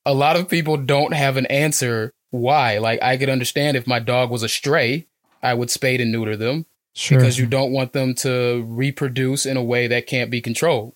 [0.08, 2.78] a lot of people don't have an answer why.
[2.78, 5.06] Like I could understand if my dog was a stray,
[5.42, 7.18] I would spade and neuter them sure.
[7.18, 10.94] because you don't want them to reproduce in a way that can't be controlled.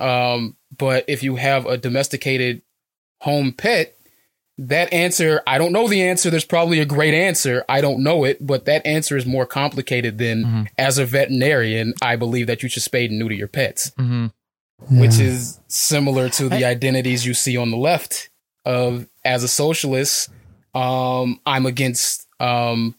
[0.00, 2.62] Um, but if you have a domesticated
[3.20, 3.96] home pet,
[4.58, 6.28] that answer, I don't know the answer.
[6.30, 7.64] There's probably a great answer.
[7.68, 10.68] I don't know it, but that answer is more complicated than Mhm.
[10.76, 13.92] as a veterinarian, I believe that you should spade and neuter your pets
[14.88, 18.30] hmm which is similar to the identities you see on the left
[18.64, 20.28] of as a socialist
[20.74, 22.94] um i'm against um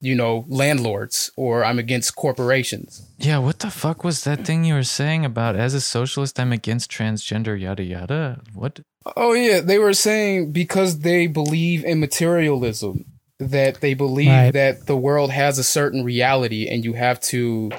[0.00, 4.74] you know landlords or i'm against corporations Yeah, what the fuck was that thing you
[4.74, 8.40] were saying about as a socialist, I'm against transgender, yada, yada?
[8.54, 8.80] What?
[9.16, 13.04] oh yeah they were saying because they believe in materialism
[13.38, 14.52] that they believe Right.
[14.52, 17.70] that the world has a certain reality and you have to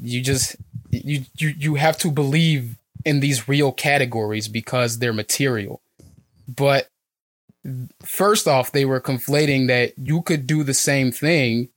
[0.00, 0.56] you just
[1.04, 5.80] you you you have to believe in these real categories because they're material
[6.48, 6.88] but
[8.02, 11.68] first off, they were conflating that you could do the same thing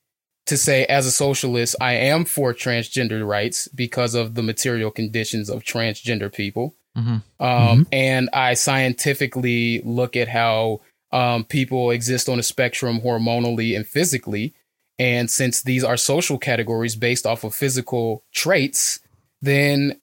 [0.45, 5.49] to say, as a socialist, I am for transgender rights because of the material conditions
[5.49, 6.75] of transgender people.
[6.97, 7.21] Mhm.
[7.39, 13.87] Um, And I scientifically look at how um, people exist on a spectrum hormonally and
[13.87, 14.53] physically.
[14.99, 18.99] And since these are social categories based off of physical traits,
[19.41, 19.99] then,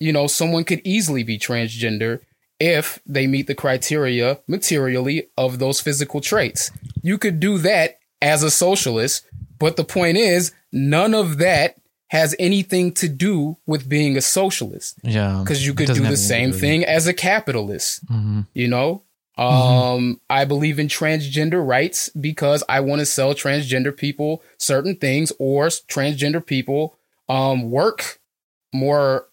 [0.00, 2.20] you know, someone could easily be transgender
[2.60, 6.70] if they meet the criteria materially of those physical traits.
[7.02, 9.24] You could do that as a socialist,
[9.58, 11.76] but the point is, none of that
[12.08, 15.40] has anything to do with being a socialist Yeah.
[15.42, 18.46] because you could do the same thing as a capitalist Mhm.
[18.52, 19.02] you know
[19.38, 25.32] um i believe in transgender rights because i want to sell transgender people certain things
[25.38, 26.98] or transgender people
[27.30, 28.20] um work
[28.72, 29.26] more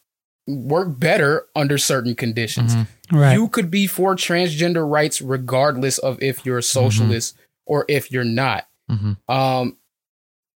[0.47, 2.87] work better under certain conditions Mhm.
[3.11, 3.33] Right.
[3.33, 8.23] you could be for transgender rights regardless of if you're a socialist or if you're
[8.23, 9.17] not Mhm.
[9.29, 9.77] um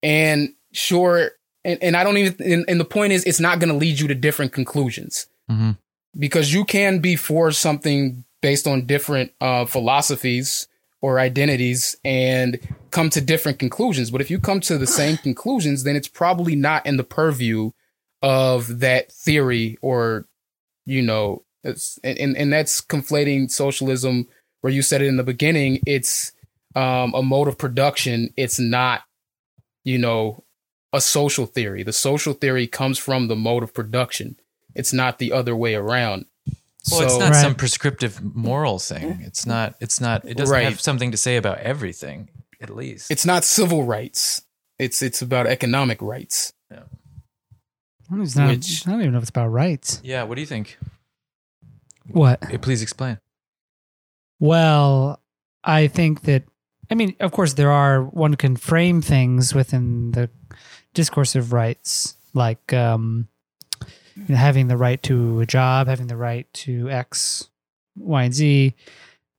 [0.02, 1.30] and sure
[1.64, 4.00] and, and i don't even and, and the point is it's not going to lead
[4.00, 5.76] you to different conclusions Mhm.
[6.18, 10.66] because you can be for something based on different uh, philosophies
[11.00, 12.58] or identities and
[12.90, 14.10] come to different conclusions.
[14.10, 17.70] But if you come to the same conclusions, then it's probably not in the purview
[18.24, 20.24] of that theory or,
[20.86, 24.26] you know, it's, and, and, and that's conflating socialism
[24.62, 25.80] where you said it in the beginning.
[25.86, 26.32] It's
[26.74, 28.32] um, a mode of production.
[28.38, 29.02] It's not,
[29.84, 30.42] you know,
[30.94, 31.82] a social theory.
[31.82, 34.36] The social theory comes from the mode of production.
[34.74, 36.24] It's not the other way around.
[36.90, 37.42] Well, it's not Right.
[37.42, 39.20] some prescriptive moral thing.
[39.22, 39.74] It's not.
[39.80, 40.24] It's not.
[40.24, 40.64] It doesn't Right.
[40.64, 42.30] have something to say about everything.
[42.60, 43.10] At least.
[43.10, 44.40] it's not civil rights.
[44.78, 46.54] It's it's about economic rights.
[48.12, 50.00] It's not- which- I don't even know if it's about rights.
[50.04, 50.22] yeah.
[50.24, 50.78] What do you think?
[52.06, 52.38] What?
[52.52, 53.18] Eh, Please explain.
[54.40, 55.20] Well,
[55.62, 56.44] I think that
[56.90, 60.28] I mean, of course, there are one can frame things within the
[60.92, 63.28] discourse of rights, like um,
[64.16, 67.48] you know, having the right to a job, having the right to X,
[67.96, 68.74] Y, and Z.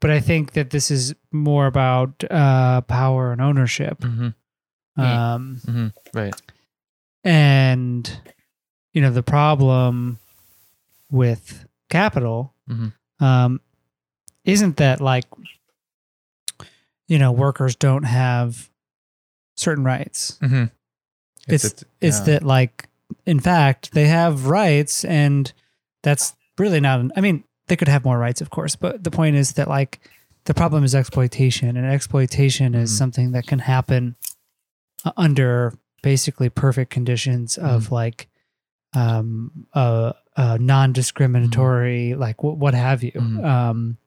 [0.02, 4.02] But I think that this is more about uh, power and ownership.
[4.04, 4.30] hmm
[4.98, 5.02] Hmm.
[5.02, 6.34] Um, hmm Right.
[7.24, 8.20] and
[8.96, 10.18] you know the problem
[11.12, 12.94] with capital Mhm.
[13.20, 13.60] um,
[14.44, 15.26] isn't that like
[17.08, 18.70] you know workers don't have
[19.56, 20.66] certain rights hmm
[21.48, 22.26] it's it's yeah.
[22.26, 22.88] that like
[23.26, 25.54] in fact they have rights and
[26.02, 29.12] that's really not an, i mean they could have more rights of course but the
[29.12, 30.00] point is that like
[30.46, 32.98] the problem is exploitation and exploitation is Mhm.
[32.98, 34.16] something that can happen
[35.18, 37.68] under basically perfect conditions Mm-hmm.
[37.76, 38.28] of like
[38.96, 43.44] um uh, uh non-discriminatory like what, what have you Mhm.
[43.46, 43.98] um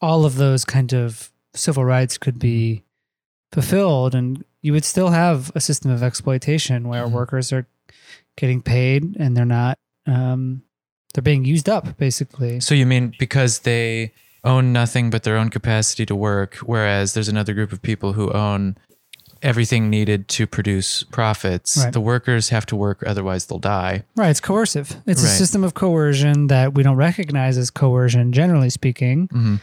[0.00, 2.82] all of those kind of civil rights could be
[3.52, 7.12] fulfilled and you would still have a system of exploitation where Mhm.
[7.12, 7.66] workers are
[8.36, 10.62] getting paid and they're not um
[11.14, 14.12] they're being used up basically So you mean because they
[14.44, 18.32] own nothing but their own capacity to work, whereas there's another group of people who
[18.32, 18.76] own
[19.42, 21.76] everything needed to produce profits.
[21.76, 21.92] Right.
[21.92, 24.04] The workers have to work, otherwise they'll die.
[24.16, 28.70] right it's coercive it's a system of coercion that we don't recognize as coercion generally
[28.70, 29.56] speaking hmm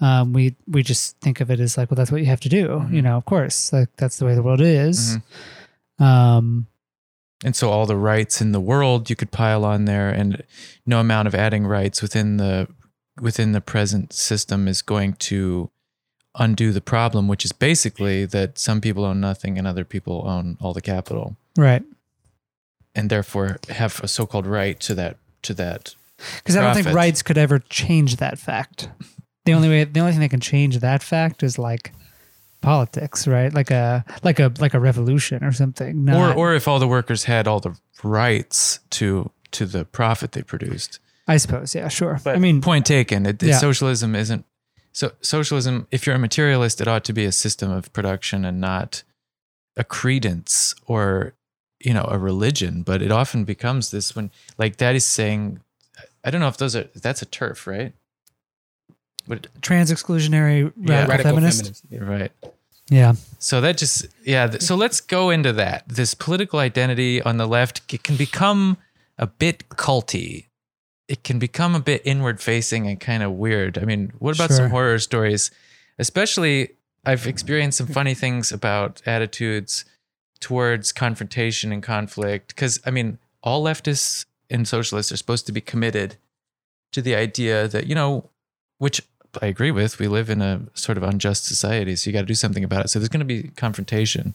[0.00, 2.48] um we we just think of it as like well that's what you have to
[2.48, 2.92] do Mhm.
[2.92, 6.04] you know of course like that's the way the world is Mm-hmm.
[6.04, 6.66] um
[7.44, 10.42] And so all the rights in the world you could pile on there, and
[10.86, 12.68] no amount of adding rights within the
[13.20, 15.70] within the present system is going to
[16.36, 20.56] undo the problem, which is basically that some people own nothing and other people own
[20.60, 21.82] all the capital, right
[22.94, 25.94] and therefore have a so-called right to that to that.
[26.36, 28.88] because i don't think rights could ever change that fact
[29.46, 31.92] the only way the only thing that can change that fact is like
[32.60, 36.78] politics right like a like a like a revolution or something or or if all
[36.78, 40.98] the workers had all the rights to to the profit they produced.
[41.28, 43.26] i suppose yeah sure But i mean point taken.
[43.26, 43.58] It, Yeah.
[43.58, 44.44] Socialism isn't.
[44.92, 48.60] So socialism, if you're a materialist, it ought to be a system of production and
[48.60, 49.02] not
[49.76, 51.32] a credence or
[51.80, 52.82] you know a religion.
[52.82, 55.60] But it often becomes this when like that is saying,
[56.24, 57.92] I don't know if those are that's a TERF, right?
[59.26, 61.06] But trans exclusionary Yeah.
[61.06, 61.84] radical, Radical feminist feminist.
[61.90, 61.98] yeah.
[62.00, 62.32] right.
[62.90, 64.50] yeah So that just yeah.
[64.58, 65.88] So let's go into that.
[65.88, 68.76] This political identity on the left it can become
[69.18, 70.46] a bit culty.
[71.08, 73.76] It can become a bit inward facing and kind of weird.
[73.78, 74.56] I mean, what about Sure.
[74.58, 75.50] some horror stories?
[75.98, 76.70] Especially,
[77.04, 79.84] I've experienced some funny things about attitudes
[80.40, 82.48] towards confrontation and conflict.
[82.48, 86.16] Because I mean, all leftists and socialists are supposed to be committed
[86.92, 88.30] to the idea that you know,
[88.78, 89.02] which
[89.40, 89.98] I agree with.
[89.98, 92.84] We live in a sort of unjust society, so you got to do something about
[92.84, 92.88] it.
[92.88, 94.34] So there's going to be confrontation,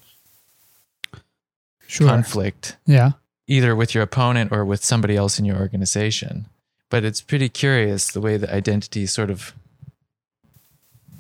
[1.88, 2.08] Sure.
[2.08, 3.12] conflict, yeah.
[3.48, 6.48] either with your opponent or with somebody else in your organization.
[6.90, 9.54] But it's pretty curious the way that identity sort of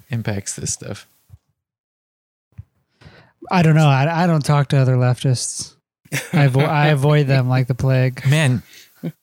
[0.09, 1.07] impacts this stuff.
[3.51, 3.87] I don't know.
[3.87, 5.75] I, I don't talk to other leftists.
[6.33, 8.25] I, avo- I avoid them like the plague.
[8.27, 8.63] Man,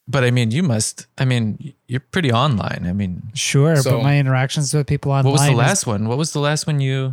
[0.09, 1.07] but I mean, you must.
[1.19, 2.85] I mean, you're pretty online.
[2.87, 5.25] I mean, Sure, So- but my interactions with people online.
[5.25, 6.09] what was the is- last one?
[6.09, 7.13] What was the last one you?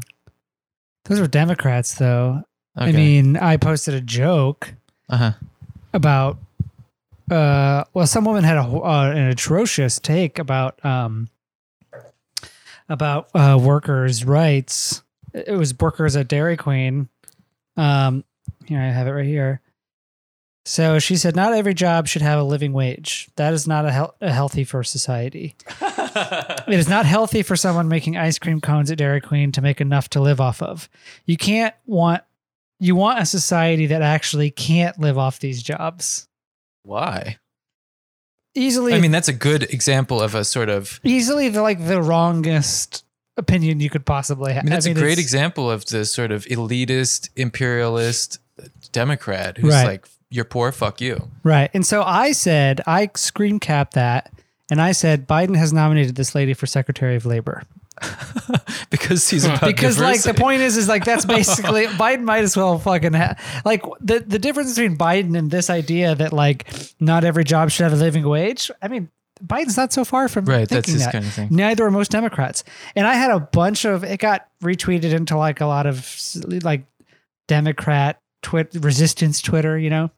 [1.06, 2.44] Those were Democrats, though.
[2.78, 2.90] Okay.
[2.90, 4.74] I mean, I posted a joke
[5.10, 5.32] uh huh.
[5.94, 6.38] about
[7.32, 11.30] uh well some woman had a uh, an atrocious take about um
[12.90, 15.04] about uh workers rights.
[15.34, 17.10] It was workers at Dairy Queen.
[17.78, 18.24] Um
[18.66, 19.62] here I have it right here.
[20.66, 23.30] So she said not every job should have a living wage.
[23.36, 25.56] That is not a, hel- a healthy for society.
[26.14, 29.80] It is not healthy for someone making ice cream cones at Dairy Queen to make
[29.82, 30.90] enough to live off of.
[31.26, 32.24] You can't want
[32.80, 36.28] you want a society that actually can't live off these jobs
[36.84, 37.38] Why?
[38.56, 41.00] easily I mean, that's a good example of a sort of.
[41.04, 43.06] easily the like the wrongest
[43.38, 44.64] opinion you could possibly I have.
[44.66, 49.86] mean, that's a great example of the sort of elitist, imperialist uh, Democrat who's Right.
[49.86, 51.70] like, "You're poor, fuck you." Right.
[51.74, 54.32] And so I said, I screen capped that
[54.70, 57.64] and I said Biden has nominated this lady for Secretary of Labor.
[58.90, 62.58] because he's about Because like the point is is like that's basically Biden might as
[62.58, 63.36] well fucking ha-
[63.66, 66.68] like the the difference between Biden and this idea that like
[67.00, 68.72] not every job should have a living wage.
[68.82, 69.10] I mean,
[69.46, 71.12] Biden's not so far from Right, that's his that.
[71.12, 71.48] kind of thing.
[71.52, 72.64] Neither are most Democrats.
[72.96, 76.18] And I had a bunch of it got retweeted into like a lot of
[76.64, 76.86] like
[77.48, 80.12] Democrat twit resistance Twitter, you know,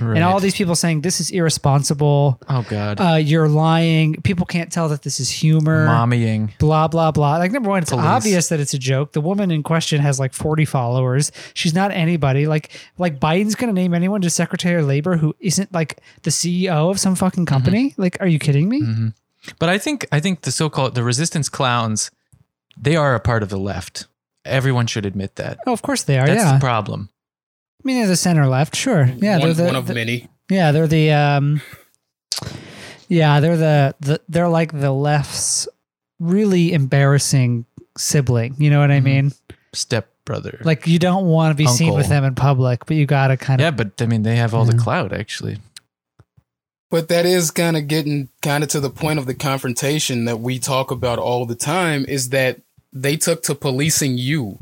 [0.00, 2.38] and all these people saying this is irresponsible.
[2.48, 4.14] Oh God, Uh, you're lying.
[4.22, 5.86] People can't tell that this is humor.
[5.86, 6.56] mommying.
[6.58, 7.36] Blah blah blah.
[7.38, 8.04] Like number one, it's Police.
[8.06, 9.12] obvious that it's a joke.
[9.12, 11.30] The woman in question has like 40 followers.
[11.54, 12.46] She's not anybody.
[12.46, 16.90] Like like Biden's gonna name anyone to Secretary of Labor who isn't like the CEO
[16.90, 17.54] of some fucking Mm-hmm.
[17.54, 17.94] company.
[17.96, 18.80] Like, are you kidding me?
[18.80, 19.08] hmm
[19.58, 22.10] But I think I think the so-called the resistance clowns,
[22.80, 24.06] they are a part of the left.
[24.44, 25.58] Everyone should admit that.
[25.66, 26.26] Oh, of course they are.
[26.26, 26.54] That's yeah.
[26.54, 27.08] the problem.
[27.80, 29.06] I mean, they're the center left, sure.
[29.06, 30.28] Yeah, one, they're the, one of the- many.
[30.50, 31.62] yeah, they're the um,
[33.08, 35.66] yeah, they're the, the they're like the left's
[36.18, 37.64] really embarrassing
[37.96, 38.54] sibling.
[38.58, 39.04] You know what I Mhm.
[39.04, 39.32] mean?
[39.72, 40.60] Step brother.
[40.62, 43.60] Like you don't want to be seen with them in public, but you gotta kind
[43.60, 44.82] of yeah, but I mean, they have all the Yeah.
[44.82, 45.58] clout actually.
[46.90, 50.40] But that is kind of getting kind of to the point of the confrontation that
[50.40, 52.60] we talk about all the time is that
[52.92, 54.58] they took to policing you.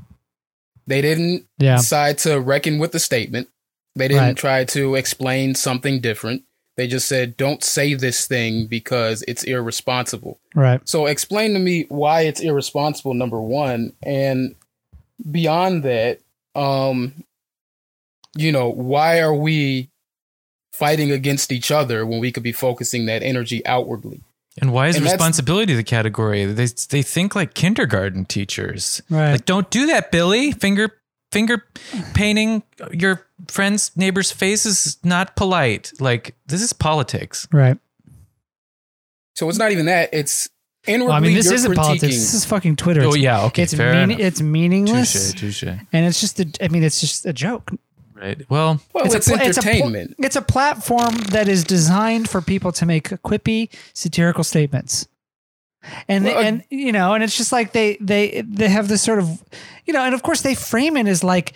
[0.89, 3.49] They didn't yeah, decide to reckon with the statement.
[3.95, 4.37] They didn't Right.
[4.37, 6.43] try to explain something different.
[6.77, 10.39] They just said, don't say this thing because it's irresponsible.
[10.55, 10.81] right.
[10.89, 13.93] So explain to me why it's irresponsible, number one.
[14.03, 14.55] And
[15.31, 16.21] beyond that,
[16.55, 17.25] um,
[18.37, 19.91] you know, why are we
[20.73, 24.21] fighting against each other when we could be focusing that energy outwardly?
[24.61, 26.45] And why is And responsibility the category?
[26.45, 29.01] They they think like kindergarten teachers.
[29.11, 29.33] Right.
[29.33, 30.53] Like, don't do that, Billy.
[30.53, 30.91] Finger
[31.31, 31.65] finger
[32.15, 35.93] painting your friend's neighbor's face is not polite.
[36.01, 37.47] Like this is politics.
[37.53, 37.79] Right.
[39.37, 40.09] So it's not even that.
[40.13, 40.49] It's
[40.87, 41.77] inwardly Well, I mean, this isn't critiquing.
[41.77, 42.15] politics.
[42.17, 43.03] This is fucking Twitter.
[43.05, 44.21] Oh yeah, okay, it's fair mean, enough.
[44.21, 45.79] it's meaningless, Touche, touche.
[45.93, 46.47] and it's just a.
[46.61, 47.71] I mean, it's just a joke.
[48.19, 48.45] Right.
[48.51, 50.17] Well, well, it's, it's, a, pla- it's a entertainment.
[50.19, 55.07] It's a, platform that is designed for people to make quippy satirical statements.
[56.09, 59.03] And Well, uh, and you know, and it's just like they they they have this
[59.03, 59.43] sort of
[59.87, 61.53] you know, and of course they frame it as like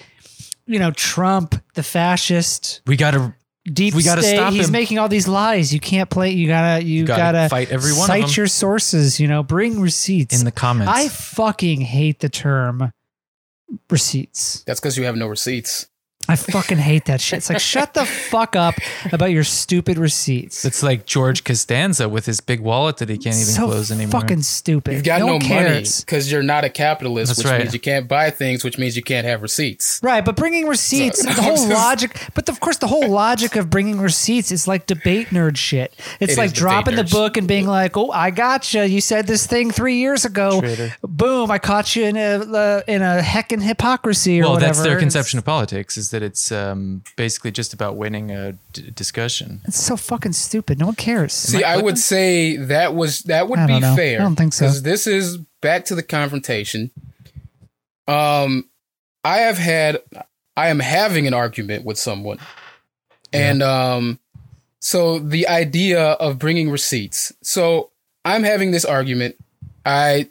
[0.66, 4.37] you know Trump, the fascist, we got to deep We gotta state.
[4.37, 4.72] stop He's him.
[4.72, 5.72] making all these lies.
[5.72, 6.31] You can't play.
[6.31, 8.33] You gotta you, gotta gotta, fight every one of cite them.
[8.37, 9.20] your sources.
[9.20, 10.38] You know, bring receipts.
[10.38, 10.92] in the comments.
[10.92, 12.92] I fucking hate the term
[13.90, 14.62] receipts.
[14.64, 15.88] That's because you have no receipts.
[16.28, 17.38] I fucking hate that shit.
[17.38, 18.74] It's like shut the fuck up
[19.12, 20.64] about your stupid receipts.
[20.64, 24.20] it's like George Costanza with his big wallet that he can't even so close anymore.
[24.20, 24.94] fucking stupid.
[24.94, 27.61] You've got no, no, money because you're not a capitalist, That's which right.
[27.61, 29.98] means you can't buy things, which means you can't have receipts.
[30.02, 33.68] Right, but bringing receipts, So- the whole logic, but of course, the whole logic of
[33.68, 35.92] bringing receipts is like debate nerd shit.
[36.20, 38.88] It's It like dropping the book and being like, "Oh, I gotcha.
[38.88, 40.60] You said this thing three years ago.
[40.60, 40.94] Traitor.
[41.02, 41.50] Boom!
[41.50, 44.92] I caught you in a uh, in a heckin' hypocrisy or well, whatever." that's their
[44.92, 49.60] It's- conception of politics is that it's um, basically just about winning a d- discussion.
[49.65, 50.79] It's so fucking stupid.
[50.79, 51.33] No one cares.
[51.33, 53.96] See, I I would say that was that would I be don't know.
[53.96, 54.21] fair.
[54.21, 54.67] I don't think so.
[54.67, 56.90] Because this is back to the confrontation.
[58.08, 58.69] Um,
[59.25, 60.02] I have had,
[60.56, 62.38] I am having an argument with someone,
[63.33, 64.19] and um,
[64.81, 67.33] so the idea of bringing receipts.
[67.42, 67.90] So
[68.25, 69.37] I'm having this argument.
[69.85, 70.29] I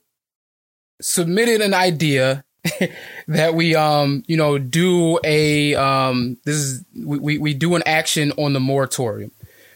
[1.01, 2.43] submitted an idea
[3.27, 7.83] that we um you know do a um this is we, we, we do an
[7.85, 9.31] action on the moratorium.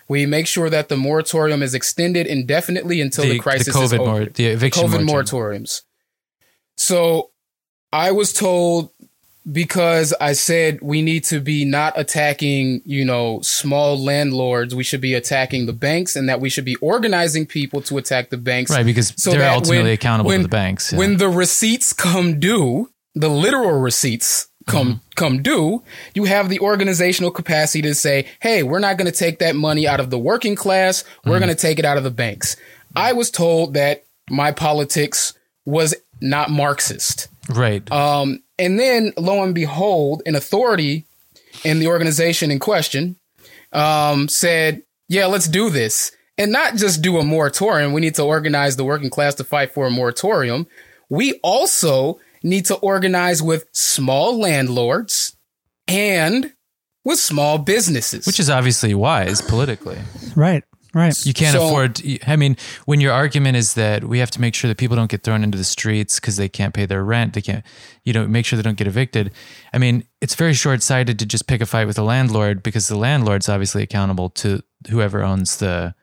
[0.07, 4.05] We make sure that the moratorium is extended indefinitely until the, crisis COVID is over.
[4.05, 5.63] mor- the eviction COVID moratorium.
[5.63, 5.81] moratoriums.
[6.77, 7.31] So
[7.91, 8.91] I was told
[9.51, 14.73] because I said we need to be not attacking, you know, small landlords.
[14.73, 18.29] We should be attacking the banks and that we should be organizing people to attack
[18.29, 18.71] the banks.
[18.71, 20.91] Right, because So they're ultimately when- accountable when- to the banks.
[20.91, 20.97] yeah.
[20.97, 24.97] When the receipts come due, the literal receipts come Mm-hmm.
[25.15, 25.83] come due,
[26.15, 29.87] you have the organizational capacity to say, "Hey, we're not going to take that money
[29.87, 31.03] out of the working class.
[31.03, 31.29] Mm-hmm.
[31.29, 32.55] We're going to take it out of the banks."
[32.95, 35.33] I was told that my politics
[35.65, 37.27] was not Marxist.
[37.49, 37.89] Right.
[37.91, 41.05] Um, and then, lo and behold, an authority
[41.63, 43.15] in the organization in question
[43.71, 47.93] um, said, "Yeah, let's do this." And not just do a moratorium.
[47.93, 50.67] We need to organize the working class to fight for a moratorium.
[51.09, 55.35] We also need to organize with small landlords
[55.87, 56.51] and
[57.05, 58.25] with small businesses.
[58.25, 59.97] which is obviously wise politically.
[60.35, 60.63] Right.
[60.95, 61.25] Right.
[61.25, 62.01] You can't So- afford.
[62.25, 65.11] I mean, when your argument is that we have to make sure that people don't
[65.11, 67.65] get thrown into the streets because they can't pay their rent, they can't,
[68.05, 69.31] you know, make sure they don't get evicted.
[69.73, 72.87] I mean, it's very short sighted to just pick a fight with the landlord because
[72.87, 75.93] the landlord's obviously accountable to whoever owns the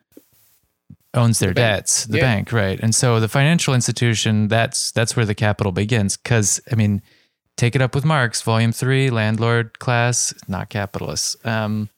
[1.15, 1.79] owns their bank.
[1.79, 2.23] debts, the Yeah.
[2.25, 2.79] bank, right?
[2.83, 6.17] And so the financial institution, that's that's where the capital begins.
[6.19, 7.01] Because I mean,
[7.57, 11.37] take it up with Marx, Volume Three, landlord class, not capitalists.
[11.45, 11.89] Um,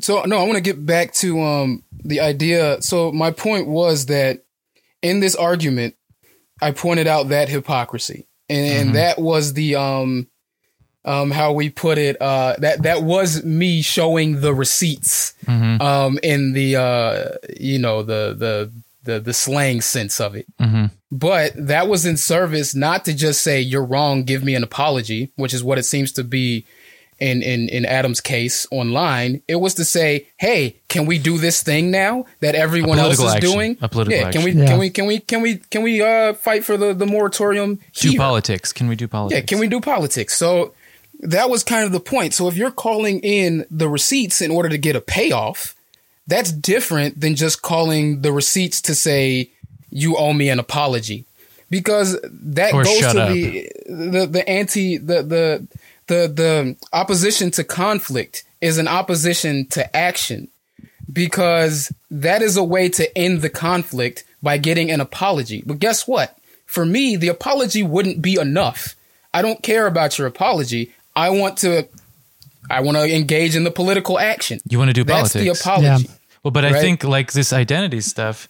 [0.00, 2.80] So no, I want to get back to um the idea.
[2.82, 4.44] So my point was that
[5.02, 5.94] in this argument,
[6.60, 8.94] I pointed out that hypocrisy, and, Mhm.
[8.94, 10.26] that was the um
[11.04, 12.20] um how we put it.
[12.20, 17.24] Uh, that that was me showing the receipts mhm, um in the uh
[17.58, 18.72] you know the the
[19.04, 20.46] the the slang sense of it.
[20.60, 20.90] mhm.
[21.12, 25.30] But that was in service not to just say you're wrong, give me an apology,
[25.36, 26.66] which is what it seems to be
[27.18, 29.42] in in in Adam's case online.
[29.48, 33.32] It was to say, "Hey, can we do this thing now that everyone else is
[33.34, 33.50] action.
[33.52, 33.78] doing?
[33.80, 34.52] A political yeah, can we.
[34.52, 34.66] Yeah.
[34.66, 38.10] can we can we can we can we uh fight for the the moratorium Do
[38.10, 38.18] here?
[38.18, 38.72] politics?
[38.72, 39.38] Can we do politics?
[39.40, 40.36] Yeah, can we do politics?
[40.36, 40.74] So
[41.20, 42.34] that was kind of the point.
[42.34, 45.74] So if you're calling in the receipts in order to get a payoff,
[46.26, 49.50] that's different than just calling the receipts to say
[49.90, 51.24] you owe me an apology.
[51.68, 53.28] Because that Or goes to up.
[53.32, 55.66] the the the anti the the
[56.06, 60.48] the the opposition to conflict is an opposition to action
[61.12, 65.62] because that is a way to end the conflict by getting an apology.
[65.64, 66.36] But guess what?
[66.66, 68.96] For me, the apology wouldn't be enough.
[69.32, 70.92] I don't care about your apology.
[71.14, 71.88] I want to
[72.70, 74.60] I want to engage in the political action.
[74.68, 75.60] You want to do That's politics?
[75.62, 76.10] the apology.
[76.42, 78.48] Well, but I think like this identity stuff.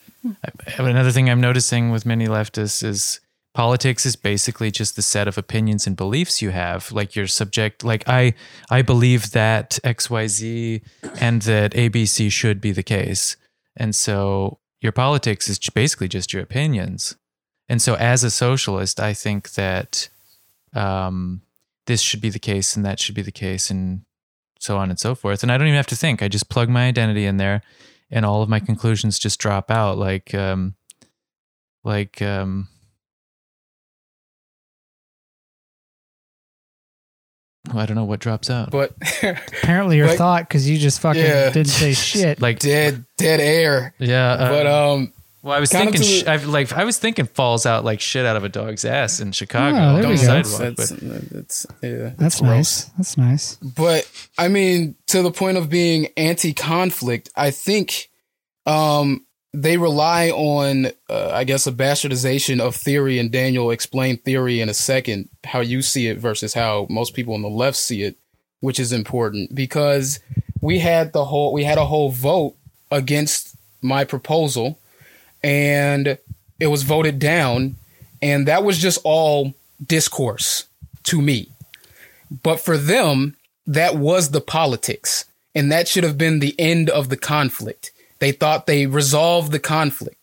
[0.76, 3.20] Another thing I'm noticing with many leftists is
[3.56, 6.92] politics is basically just the set of opinions and beliefs you have.
[6.92, 7.82] Like you're subject.
[7.82, 8.34] Like I,
[8.70, 10.82] I believe that X, Y, Z,
[11.18, 13.36] and that ABC should be the case.
[13.74, 17.16] And so your politics is basically just your opinions.
[17.66, 20.10] And so as a socialist, I think that
[20.74, 21.40] um,
[21.86, 24.02] this should be the case and that should be the case and
[24.60, 25.42] so on and so forth.
[25.42, 26.22] And I don't even have to think.
[26.22, 27.62] I just plug my identity in there
[28.10, 30.74] and all of my conclusions just drop out like um
[31.84, 32.68] like um
[37.68, 38.70] well, I don't know what drops out.
[38.70, 38.92] But
[39.22, 41.50] Apparently your Like- thought because you just fucking Yeah.
[41.50, 42.40] didn't say shit.
[42.40, 43.94] Like dead dead air.
[43.98, 45.12] yeah, uh, But um
[45.42, 48.26] well, I was thinking, sh- the- I've like I was thinking falls out like shit
[48.26, 50.22] out of a dog's ass in Chicago Oh, on there the we go.
[50.22, 50.60] sidewalk.
[50.76, 52.50] that's, But that's, yeah, That's gross.
[52.50, 52.84] nice.
[52.96, 53.56] That's nice.
[53.56, 58.08] But I mean, to the point of being anti-conflict, I think
[58.66, 59.25] um,
[59.62, 63.18] they rely on, uh, I guess, a bastardization of theory.
[63.18, 67.32] And Daniel explained theory in a second, how you see it versus how most people
[67.32, 68.16] on the left see it,
[68.60, 70.20] which is important because
[70.60, 72.54] we had the whole we had a whole vote
[72.90, 74.78] against my proposal,
[75.42, 76.18] and
[76.60, 77.76] it was voted down,
[78.20, 79.54] and that was just all
[79.84, 80.66] discourse
[81.04, 81.48] to me.
[82.42, 83.36] But for them,
[83.66, 85.24] that was the politics.
[85.54, 87.92] And that should have been the end of the conflict.
[88.18, 90.16] They thought they resolved the conflict.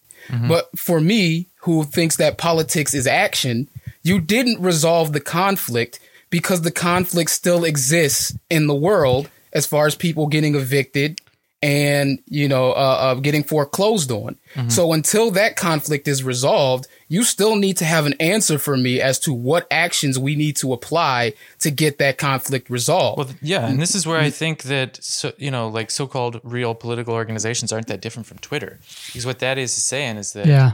[0.48, 3.68] But for me, who thinks that politics is action,
[4.04, 9.86] you didn't resolve the conflict because the conflict still exists in the world as far
[9.86, 11.20] as people getting evicted
[11.62, 14.36] and you know uh, uh, getting foreclosed on.
[14.70, 18.99] So until that conflict is resolved, you still need to have an answer for me
[18.99, 23.18] as to what actions we need to apply to get that conflict resolved.
[23.20, 24.32] Well, yeah, and this is where I mm-hmm.
[24.32, 28.80] think that so you know, like so-called real political organizations aren't that different from Twitter,
[29.05, 30.72] because what that is saying is that Yeah.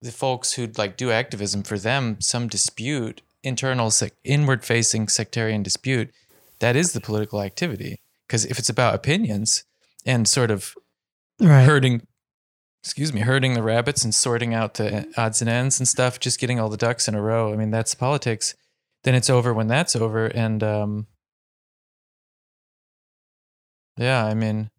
[0.00, 5.62] the folks who like do activism for them some dispute internal sec- inward facing sectarian
[5.62, 6.10] dispute
[6.60, 7.96] that is the political activity
[8.26, 9.64] because if it's about opinions
[10.06, 10.74] and sort of
[11.38, 11.64] Right.
[11.64, 12.06] herding
[12.82, 16.40] excuse me herding the rabbits and sorting out the odds and ends and stuff just
[16.40, 17.52] getting all the ducks in a row.
[17.52, 18.54] I mean that's politics.
[19.04, 21.06] Then it's over when that's over and um
[23.96, 24.70] yeah i mean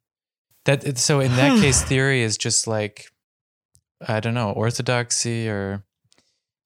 [0.65, 3.11] that so in that case theory is just like
[4.07, 5.83] i don't know orthodoxy or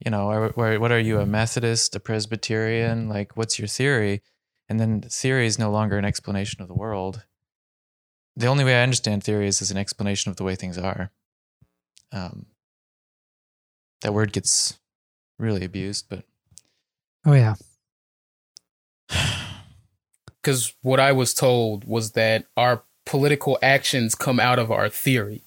[0.04, 3.08] you know or, or what are you a methodist a presbyterian?
[3.08, 4.22] Like what's your theory?
[4.68, 7.24] And then theory is no longer an explanation of the world.
[8.36, 11.12] The only way I understand theory is as an explanation of the way things are.
[12.16, 12.48] Um,
[14.02, 14.80] that word gets
[15.38, 16.24] really abused, but
[17.26, 17.56] Oh yeah.
[20.42, 25.42] because what I was told was that our political actions come out of our theory.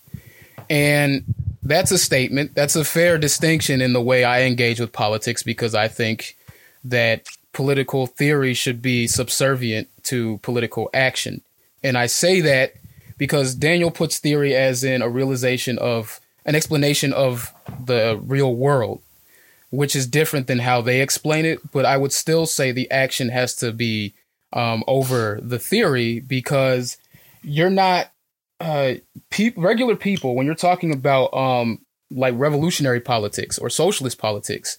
[0.68, 2.54] And that's a statement.
[2.54, 6.36] That's a fair distinction in the way I engage with politics because I think
[6.84, 11.42] that political theory should be subservient to political action.
[11.82, 12.74] And I say that
[13.18, 17.52] because Daniel puts theory as in a realization of an explanation of
[17.84, 19.02] the real world,
[19.68, 21.60] which is different than how they explain it.
[21.70, 24.14] But I would still say the action has to be
[24.54, 26.96] um, over the theory because
[27.42, 28.10] you're not
[28.60, 28.94] uh,
[29.30, 34.78] peop regular people when you're talking about um, like revolutionary politics or socialist politics.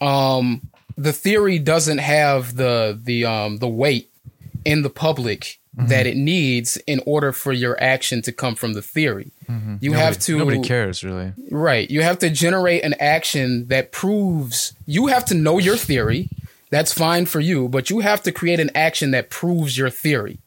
[0.00, 4.08] Um, the theory doesn't have the the um, the weight
[4.64, 6.08] in the public that mm-hmm.
[6.08, 9.32] it needs in order for your action to come from the theory.
[9.48, 9.76] Mm-hmm.
[9.80, 11.32] You have to nobody cares really.
[11.50, 11.90] Right.
[11.90, 16.28] You have to generate an action that proves you have to know your theory.
[16.70, 20.40] That's fine for you, but you have to create an action that proves your theory.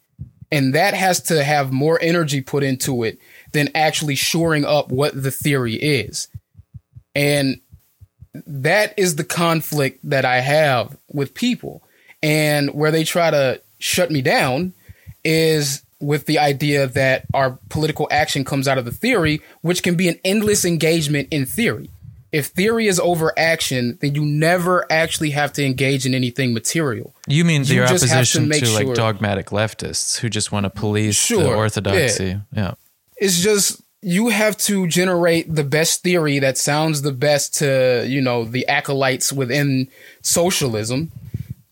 [0.51, 3.19] And that has to have more energy put into it
[3.51, 6.27] than actually shoring up what the theory is.
[7.15, 7.61] And
[8.45, 11.81] that is the conflict that I have with people.
[12.21, 14.73] And where they try to shut me down
[15.25, 19.95] is with the idea that our political action comes out of the theory, which can
[19.95, 21.89] be an endless engagement in theory.
[22.31, 27.15] If theory is over action, then you never actually have to engage in anything material.
[27.27, 30.65] You mean You your have to opposition to, make like dogmatic leftists who just want
[30.65, 32.41] to police the Sure, orthodoxy?
[32.51, 32.73] Yeah.
[33.15, 38.21] It's just you have to generate the best theory that sounds the best to, you
[38.21, 39.87] know, the acolytes within
[40.21, 41.11] socialism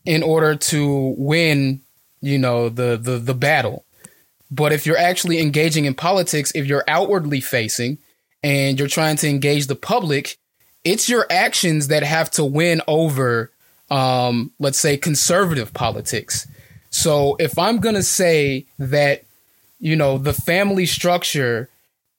[0.05, 1.81] in order to win,
[2.24, 3.86] you know, the the the battle.
[4.49, 7.97] But if you're actually engaging in politics, if you're outwardly facing
[8.41, 10.38] and you're trying to engage the public,
[10.84, 13.51] it's your actions that have to win over,
[13.89, 16.47] um, let's say, conservative politics.
[16.91, 19.24] So if I'm going to say that,
[19.80, 21.67] you know, the family structure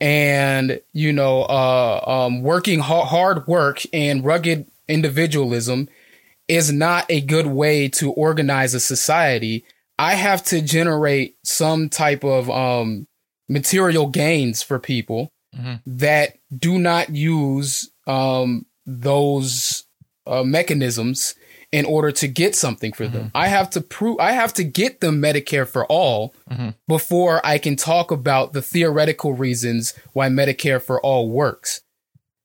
[0.00, 5.88] and, you know, uh, um, working ha- hard work and rugged individualism
[6.48, 9.64] is not a good way to organize a society,
[9.98, 13.06] I have to generate some type of um,
[13.48, 15.80] material gains for people Mhm.
[15.86, 19.84] that do not use um, those
[20.26, 21.34] uh, mechanisms
[21.70, 23.30] in order to get something for them.
[23.34, 26.74] I have to prove I have to get them Medicare for all Mhm.
[26.88, 31.80] before I can talk about the theoretical reasons why Medicare for all works.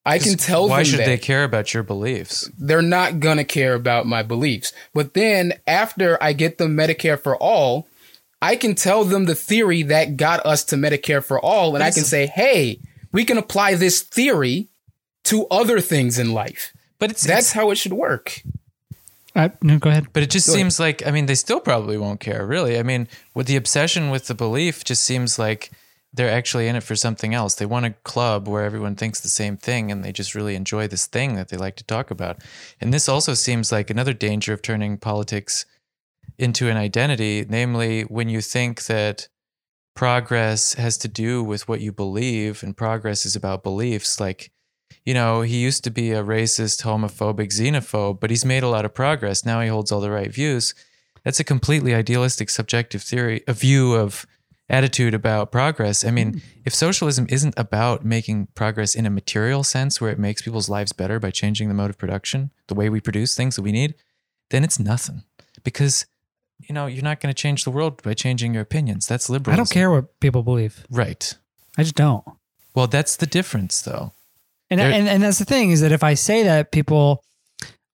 [0.10, 2.50] I can tell them Why should that they care about your beliefs?
[2.58, 4.74] they're not gonna care about my beliefs.
[4.94, 7.88] But then after I get them Medicare for all,
[8.42, 11.92] I can tell them the theory that got us to Medicare for all, and I
[11.92, 12.80] can say, hey,
[13.12, 14.68] we can apply this theory
[15.26, 16.74] to other things in life.
[17.00, 18.42] But it's That's how it should work.
[19.36, 20.08] I, no, go ahead.
[20.12, 20.60] But it just Go ahead.
[20.60, 22.80] seems like I mean they still probably won't care really.
[22.80, 25.72] I mean, with the obsession with the belief just seems like
[26.14, 27.56] they're actually in it for something else.
[27.56, 30.88] They want a club where everyone thinks the same thing and they just really enjoy
[30.88, 32.42] this thing that they like to talk about.
[32.82, 35.66] And this also seems like another danger of turning politics
[36.38, 39.28] into an identity, namely when you think that
[39.96, 44.52] progress has to do with what you believe and progress is about beliefs like
[45.06, 48.86] you know, he used to be a racist, homophobic, xenophobe, but he's made a lot
[48.86, 49.46] of progress.
[49.46, 50.76] Now he holds all the right views.
[51.24, 54.26] That's a completely idealistic, subjective theory, a view of
[54.70, 56.06] attitude about progress.
[56.06, 56.60] I mean, mm-hmm.
[56.66, 60.94] if socialism isn't about making progress in a material sense where it makes people's lives
[60.94, 63.96] better by changing the mode of production, the way we produce things that we need,
[64.52, 65.24] then it's nothing.
[65.64, 66.06] Because,
[66.60, 69.08] you know, you're not going to change the world by changing your opinions.
[69.08, 69.54] That's liberalism.
[69.54, 70.86] I don't care what people believe.
[70.90, 71.34] Right.
[71.78, 72.24] I just don't.
[72.76, 74.14] Well, that's the difference, though.
[74.70, 77.24] And, and and that's the thing is that if I say that, people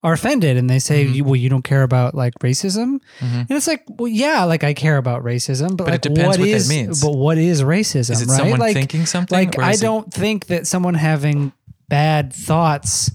[0.02, 1.22] are offended and they say, Mhm.
[1.22, 3.40] "Well, you don't care about like racism," Mhm.
[3.40, 6.44] and it's like, well, yeah, like I care about racism, but, But it depends what
[6.44, 7.00] that is- means.
[7.00, 8.10] But what is racism?
[8.10, 8.36] Is it right?
[8.36, 9.36] someone like, thinking something?
[9.36, 11.52] like I don't think that someone having
[11.88, 13.10] bad thoughts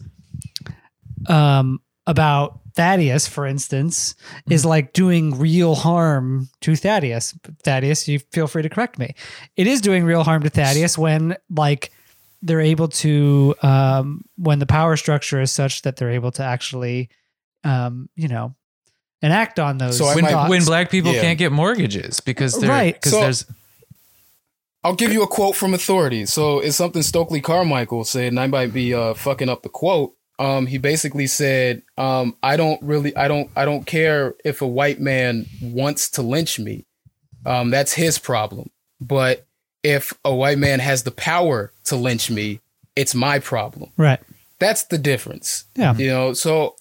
[1.27, 4.15] um, about Thaddeus, for instance,
[4.49, 7.35] is like doing real harm to Thaddeus.
[7.63, 9.13] Thaddeus, you feel free to correct me.
[9.55, 11.91] It is doing real harm to Thaddeus when like
[12.41, 17.09] they're able to um, when the power structure is such that they're able to actually
[17.63, 18.55] um, you know
[19.21, 19.97] enact on those.
[19.97, 21.21] So I when, might- when black people Yeah.
[21.21, 22.93] can't get mortgages because they're Right.
[22.95, 23.45] because So- there's
[24.83, 26.25] I'll give you a quote from authority.
[26.25, 30.13] So it's something Stokely Carmichael said, and I might be uh, fucking up the quote.
[30.39, 34.67] Um, he basically said, um, "I don't really, I don't, I don't care if a
[34.67, 36.87] white man wants to lynch me.
[37.45, 38.71] Um, that's his problem.
[38.99, 39.45] But
[39.83, 42.59] if a white man has the power to lynch me,
[42.95, 43.91] it's my problem.
[43.97, 44.19] right.
[44.59, 45.65] That's the difference.
[45.75, 45.95] Yeah.
[45.95, 46.33] You know.
[46.33, 46.75] So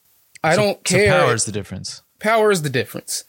[0.44, 1.10] I so- don't so care.
[1.18, 2.02] power is the difference.
[2.18, 3.24] power is the difference.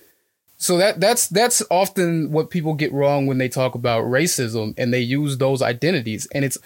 [0.58, 4.94] So that that's that's often what people get wrong when they talk about racism and
[4.94, 6.28] they use those identities.
[6.36, 6.58] And it's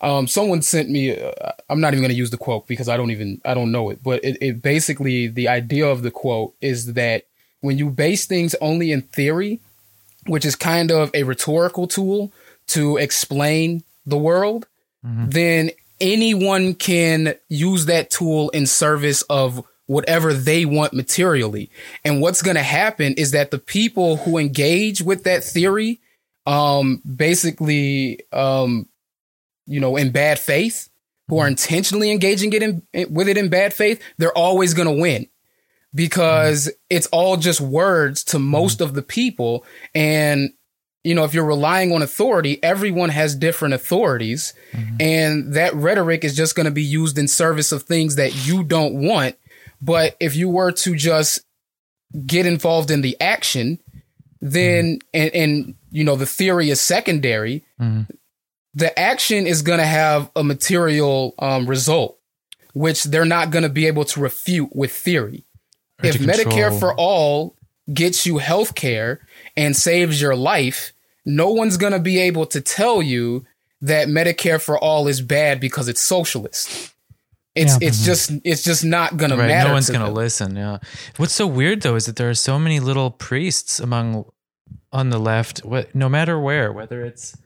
[0.00, 1.16] um, someone sent me.
[1.16, 3.70] Uh, I'm not even going to use the quote because I don't even I don't
[3.70, 4.02] know it.
[4.02, 7.24] But it, it basically the idea of the quote is that
[7.60, 9.60] when you base things only in theory,
[10.26, 12.32] which is kind of a rhetorical tool
[12.68, 14.66] to explain the world,
[15.30, 15.70] then
[16.00, 21.70] anyone can use that tool in service of whatever they want materially.
[22.04, 26.00] And what's going to happen is that the people who engage with that theory,
[26.46, 28.88] um, basically, um,
[29.66, 30.88] you know, in bad faith,
[31.28, 35.00] who are intentionally engaging it in, with it in bad faith, they're always going to
[35.00, 35.26] win
[35.94, 39.64] because it's all just words to most of the people.
[39.94, 40.50] And,
[41.04, 44.54] you know, if you're relying on authority, everyone has different authorities.
[45.00, 48.64] And that rhetoric is just going to be used in service of things that you
[48.64, 49.36] don't want.
[49.80, 51.40] But if you were to just
[52.26, 53.78] get involved in the action,
[54.40, 58.08] then, and, and, you know, the theory is secondary, Mhm.
[58.74, 62.18] the action is going to have a material um, result,
[62.74, 65.44] which they're not going to be able to refute with theory.
[66.04, 67.56] If Medicare control- for all
[67.92, 69.20] gets you health care
[69.56, 70.92] and saves your life,
[71.24, 73.44] no one's going to be able to tell you
[73.80, 76.92] that Medicare for all is bad because it's socialist.
[77.54, 77.88] It's Yeah.
[77.88, 78.06] it's mm-hmm.
[78.06, 79.68] just it's just not going to right, matter.
[79.68, 80.14] no one's to gonna them.
[80.14, 80.56] listen.
[80.56, 80.78] Yeah.
[81.16, 84.24] What's so weird though is that there are so many little priests among
[84.92, 85.58] on the left.
[85.60, 87.36] What, no matter where, whether it's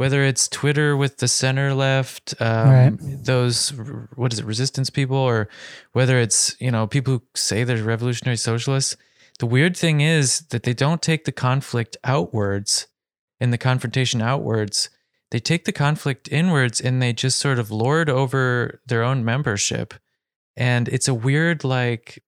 [0.00, 3.24] whether it's Twitter with the center left, um, Right.
[3.24, 3.68] those
[4.16, 5.46] what is it, resistance people, or
[5.92, 8.96] whether it's you know people who say they're revolutionary socialists.
[9.40, 12.86] The weird thing is that they don't take the conflict outwards
[13.40, 14.88] and the confrontation outwards.
[15.32, 19.92] They take the conflict inwards and they just sort of lord over their own membership.
[20.56, 22.22] And it's a weird, like,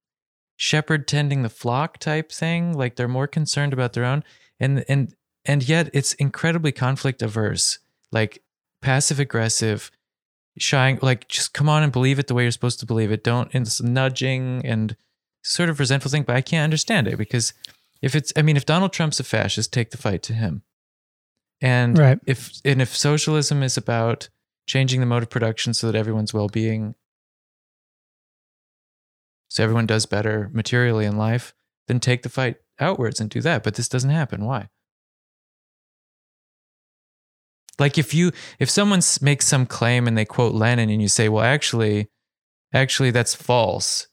[0.56, 2.72] shepherd tending the flock type thing.
[2.76, 4.24] Like they're more concerned about their own.
[4.60, 5.14] And, and,
[5.44, 7.78] and yet it's incredibly conflict averse,
[8.10, 8.42] like
[8.80, 9.90] passive aggressive,
[10.58, 13.24] shying, like just come on and believe it the way you're supposed to believe it.
[13.24, 14.96] Don't, and it's nudging and
[15.42, 17.52] sort of resentful thing, but I can't understand it because
[18.00, 20.62] if it's, I mean, if Donald Trump's a fascist, take the fight to him.
[21.60, 22.18] And Right.
[22.26, 24.28] if and if socialism is about
[24.66, 26.94] changing the mode of production so that everyone's well-being
[29.48, 31.54] so everyone does better materially in life,
[31.86, 33.62] then take the fight outwards and do that.
[33.62, 34.44] But this doesn't happen.
[34.46, 34.70] Why?
[37.78, 41.28] Like if you if someone makes some claim and they quote Lenin and you say,
[41.28, 42.08] "Well, actually,
[42.72, 44.06] actually that's false."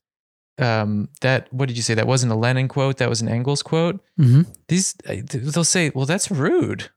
[0.57, 1.93] Um, that what did you say?
[1.93, 2.97] That wasn't a Lenin quote.
[2.97, 4.03] That was an Engels quote.
[4.17, 6.89] hmm These they'll say, "Well, that's rude."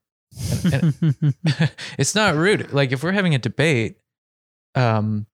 [0.64, 0.94] And-
[1.98, 2.72] it's not rude.
[2.72, 3.96] Like if we're having a debate,
[4.74, 5.26] um,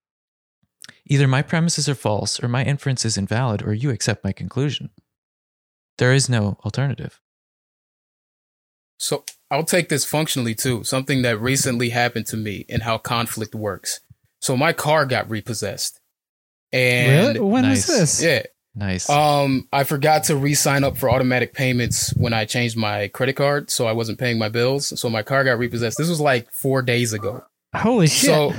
[1.07, 4.91] either my premises are false or my inference is invalid, or you accept my conclusion.
[5.99, 7.21] There is no alternative.
[8.99, 10.85] So I'll take this functionally too.
[10.85, 14.01] Something that recently happened to me and how conflict works.
[14.41, 16.01] So my car got repossessed.
[16.73, 17.41] And really?
[17.41, 17.89] When Nice.
[17.89, 18.23] was this?
[18.23, 18.43] yeah,
[18.75, 19.09] Nice.
[19.09, 23.71] um, I forgot to re-sign up for automatic payments when I changed my credit card,
[23.71, 25.01] so I wasn't paying my bills.
[25.01, 25.97] So my car got repossessed.
[25.99, 27.43] This was like four days ago.
[27.75, 28.27] Holy shit!
[28.31, 28.53] So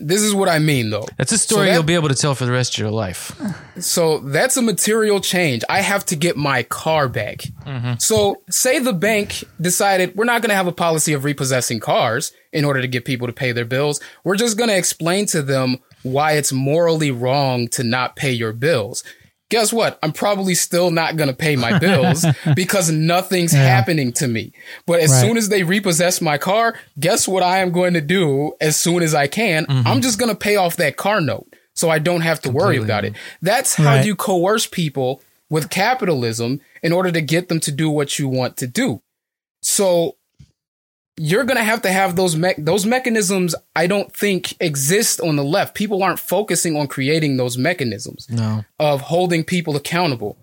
[0.00, 1.06] this is what I mean, though.
[1.16, 3.32] That's a story that- you'll be able to tell for the rest of your life.
[3.78, 5.62] So that's a material change.
[5.68, 7.38] I have to get my car back.
[7.66, 7.94] Mm-hmm.
[7.98, 12.32] So say the bank decided we're not going to have a policy of repossessing cars
[12.52, 14.00] in order to get people to pay their bills.
[14.24, 18.52] We're just going to explain to them why it's morally wrong to not pay your
[18.52, 19.04] bills.
[19.50, 19.98] Guess what?
[20.02, 22.24] I'm probably still not going to pay my bills
[22.54, 23.64] because nothing's Yeah.
[23.66, 24.52] happening to me.
[24.86, 25.20] But as Right.
[25.20, 29.02] soon as they repossess my car, guess what I am going to do as soon
[29.02, 29.66] as I can?
[29.68, 30.00] I'm mm-hmm.
[30.00, 33.04] just going to pay off that car note so I don't have to worry about
[33.04, 33.14] it.
[33.42, 34.06] That's how Right.
[34.06, 35.20] you coerce people
[35.50, 39.02] with capitalism in order to get them to do what you want to do.
[39.62, 40.16] So
[41.16, 43.54] you're gonna have to have those me- those mechanisms.
[43.76, 45.74] I don't think exist on the left.
[45.74, 48.64] People aren't focusing on creating those mechanisms No.
[48.78, 50.36] of holding people accountable.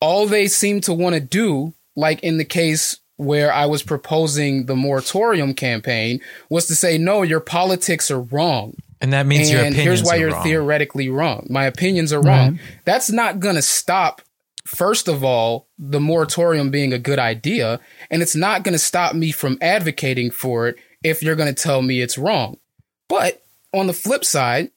[0.00, 4.64] All they seem to want to do, like in the case where I was proposing
[4.66, 8.74] the moratorium campaign, was to say, no, your politics are wrong.
[9.02, 10.42] And that means your and opinions here's why you're wrong.
[10.42, 11.46] theoretically wrong.
[11.50, 12.58] My opinions are wrong.
[12.86, 14.22] That's not going to stop,
[14.70, 17.80] first of all, the moratorium being a good idea.
[18.10, 21.62] And it's not going to stop me from advocating for it if you're going to
[21.62, 22.56] tell me it's wrong.
[23.08, 23.42] But
[23.72, 24.70] on the flip side,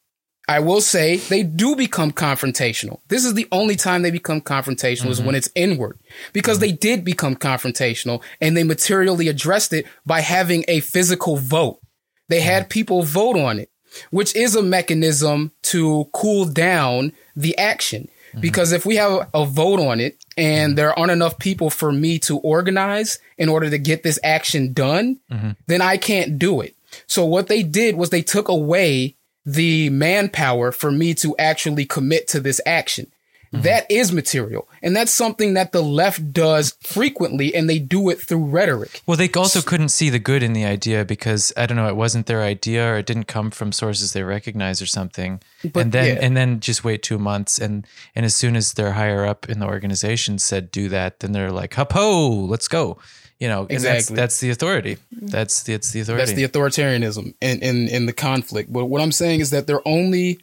[0.48, 3.00] I will say they do become confrontational.
[3.08, 5.36] This is the only time they become confrontational is when mm-hmm.
[5.36, 6.00] it's inward
[6.34, 11.80] because they did become confrontational and they materially addressed it by having a physical vote.
[12.28, 12.70] They had mm-hmm.
[12.70, 13.70] people vote on it,
[14.10, 18.10] which is a mechanism to cool down the action.
[18.34, 18.42] Mm-hmm.
[18.42, 20.76] Because if we have a vote on it and mm-hmm.
[20.76, 25.20] there aren't enough people for me to organize in order to get this action done,
[25.32, 25.52] mm-hmm.
[25.68, 26.76] then I can't do it.
[27.08, 29.16] So what they did was they took away
[29.46, 33.12] the manpower for me to actually commit to this action.
[33.54, 33.62] Mm-hmm.
[33.64, 34.68] That is material.
[34.82, 39.02] And that's something that the left does frequently and they do it through rhetoric.
[39.06, 41.96] Well, they also couldn't see the good in the idea because I don't know, it
[41.96, 45.40] wasn't their idea or it didn't come from sources they recognize or something.
[45.62, 46.26] But, and then yeah.
[46.26, 47.86] and then just wait two months and
[48.16, 51.52] and as soon as they're higher up in the organization said do that, then they're
[51.52, 52.98] like, Hup ho, let's go.
[53.40, 54.16] You know, and that's Exactly.
[54.16, 54.98] that's the authority.
[55.16, 55.28] Mm-hmm.
[55.28, 56.26] That's the it's the authority.
[56.26, 58.74] That's the authoritarianism in, in, in the conflict.
[58.74, 60.40] But what I'm saying is that they're only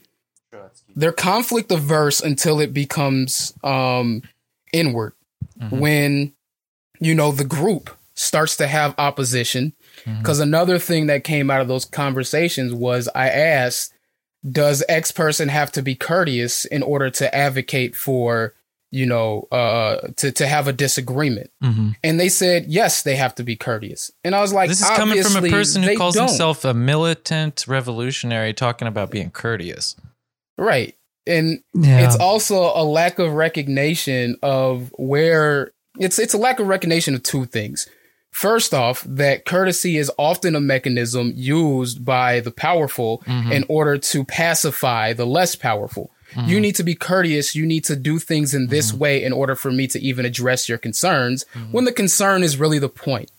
[0.97, 4.22] they're conflict averse until it becomes um
[4.72, 5.12] inward.
[5.70, 6.32] When
[7.01, 9.72] you know the group starts to have opposition.
[10.18, 13.93] Because another thing that came out of those conversations was I asked,
[14.51, 18.55] does X person have to be courteous in order to advocate for,
[18.91, 21.51] you know, uh to, to have a disagreement?
[21.62, 21.97] Mhm.
[22.03, 24.11] And they said, yes, they have to be courteous.
[24.24, 26.72] And I was like, This is coming from a person who calls don't." himself a
[26.74, 29.97] militant revolutionary talking about being courteous.
[30.61, 30.94] Right.
[31.26, 32.06] And Yeah.
[32.06, 37.22] it's also a lack of recognition of where it's it's a lack of recognition of
[37.22, 37.88] two things.
[38.30, 43.50] First off, that courtesy is often a mechanism used by the powerful mm-hmm.
[43.50, 46.11] in order to pacify the less powerful.
[46.36, 46.61] You mm-hmm.
[46.61, 47.56] need to be courteous.
[47.56, 49.00] You need to do things in this mm-hmm.
[49.00, 52.78] way in order for me to even address your concerns when the concern is really
[52.78, 53.32] the point.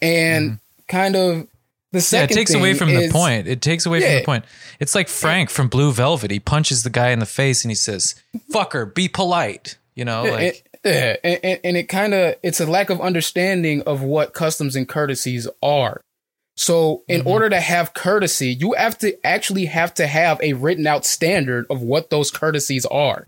[0.00, 1.46] And kind of
[1.94, 3.48] the Yeah, it takes away from is- the point.
[3.48, 4.44] It takes away from the point.
[4.80, 6.30] It's like Frank from Blue Velvet.
[6.30, 8.14] He punches the guy in the face and he says,
[8.52, 12.60] "Fucker, be polite." You know, like it, yeah, and, and, and it kind of it's
[12.60, 16.00] a lack of understanding of what customs and courtesies are.
[16.56, 17.28] So, in mm-hmm.
[17.28, 21.66] order to have courtesy, you have to actually have to have a written out standard
[21.68, 23.26] of what those courtesies are.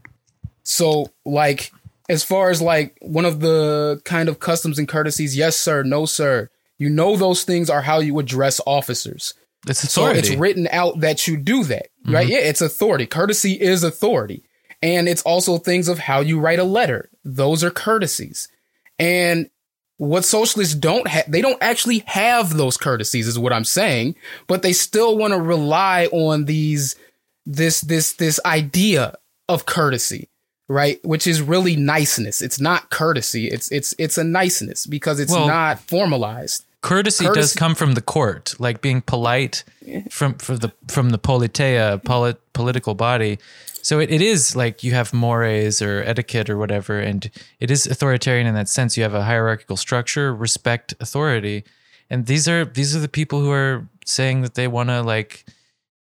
[0.63, 1.73] So, like,
[2.09, 6.07] as far as like one of the kind of customs and courtesies, yes, sir, no,
[6.07, 6.51] sir.
[6.79, 9.35] You know, those things are how you address officers.
[9.67, 10.19] it's So authority.
[10.19, 12.25] it's written out that you do that, right?
[12.25, 12.33] Mm-hmm.
[12.33, 13.07] Yeah, it's authority.
[13.07, 14.45] Courtesy is authority.
[14.83, 17.09] And it's also things of how you write a letter.
[17.25, 18.49] Those are courtesies.
[18.99, 19.49] And
[19.97, 24.17] what socialists don't have, they don't actually have those courtesies, is what I'm saying,
[24.47, 26.97] but they still want to rely on these,
[27.47, 29.17] this, this, this idea
[29.49, 30.29] of courtesy,
[30.69, 31.05] right?
[31.05, 32.43] Which is really niceness.
[32.43, 33.49] It's not courtesy.
[33.49, 36.65] It's, it's, it's a niceness because it's Well- not formalized.
[36.83, 39.65] courtesy, does come from the court, like being polite
[40.11, 43.39] from from the from the politeia, polit, political body.
[43.83, 47.29] So it, it is like you have mores or etiquette or whatever, and
[47.61, 48.97] it is authoritarian in that sense.
[48.97, 51.65] You have a hierarchical structure, respect authority,
[52.11, 55.45] and these are these are the people who are saying that they want to like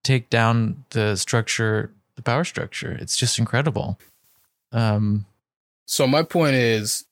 [0.04, 2.92] take down the structure, the power structure.
[3.02, 3.98] It's just incredible.
[4.72, 5.26] Um,
[5.86, 7.06] So my point is,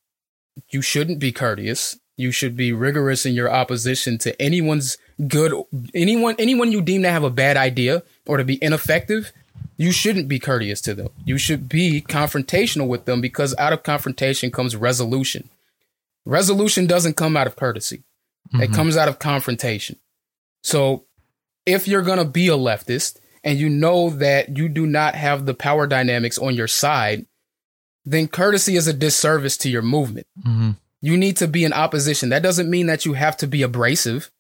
[0.70, 1.97] you shouldn't be courteous.
[2.16, 4.97] You should be rigorous in your opposition to anyone's
[5.28, 5.53] good,
[5.93, 9.32] anyone, anyone you deem to have a bad idea or to be ineffective.
[9.78, 11.10] You shouldn't be courteous to them.
[11.26, 15.49] You should be confrontational with them because out of confrontation comes resolution.
[16.26, 18.03] Resolution doesn't come out of courtesy.
[18.53, 18.74] It mhm.
[18.74, 19.97] comes out of confrontation.
[20.64, 21.05] So
[21.68, 25.45] if you're going to be a leftist and you know that you do not have
[25.45, 27.27] the power dynamics on your side,
[28.10, 30.26] then courtesy is a disservice to your movement.
[30.45, 30.78] Mhm.
[31.01, 32.30] You need to be in opposition.
[32.30, 34.32] That doesn't mean that you have to be abrasive,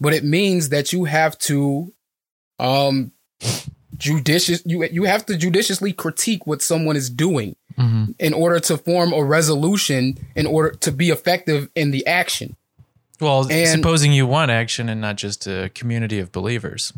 [0.00, 1.92] but it means that you have to
[2.58, 3.12] um
[3.98, 8.14] judicious you you have to judiciously critique what someone is doing Mhm.
[8.18, 12.56] in order to form a resolution in order to be effective in the action.
[13.20, 16.92] Well, And- supposing you want action and not just a community of believers.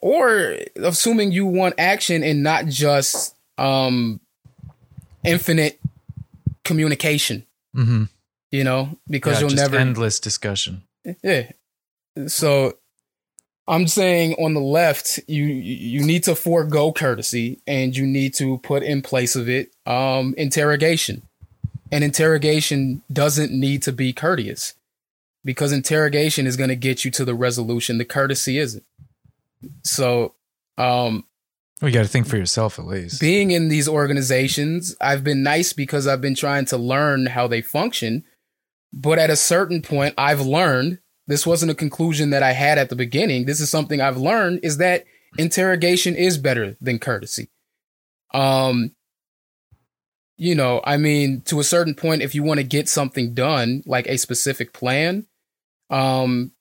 [0.00, 4.20] or assuming you want action and not just um
[5.24, 5.80] infinite
[6.64, 7.44] communication
[7.76, 8.04] Mm-hmm.
[8.50, 10.82] you know because yeah, you'll never endless discussion.
[11.22, 11.50] Yeah.
[12.26, 12.78] So
[13.68, 18.58] I'm saying on the left, you you need to forego courtesy and you need to
[18.58, 21.22] put in place of it um interrogation.
[21.92, 24.74] And interrogation doesn't need to be courteous
[25.44, 27.98] because interrogation is going to get you to the resolution.
[27.98, 28.84] The courtesy isn't.
[29.84, 30.34] So,
[30.76, 31.24] um,
[31.80, 33.20] Well, you got to think for yourself at least.
[33.20, 37.62] being in these organizations, I've been nice because I've been trying to learn how they
[37.62, 38.24] function.
[38.92, 42.88] But at a certain point, I've learned this wasn't a conclusion that I had at
[42.88, 43.44] the beginning.
[43.44, 45.04] This is something I've learned is that
[45.36, 47.48] interrogation is better than courtesy.
[48.34, 48.92] Um,
[50.36, 53.82] you know, I mean, to a certain point, if you want to get something done,
[53.86, 55.26] like a specific plan,
[55.90, 56.52] um,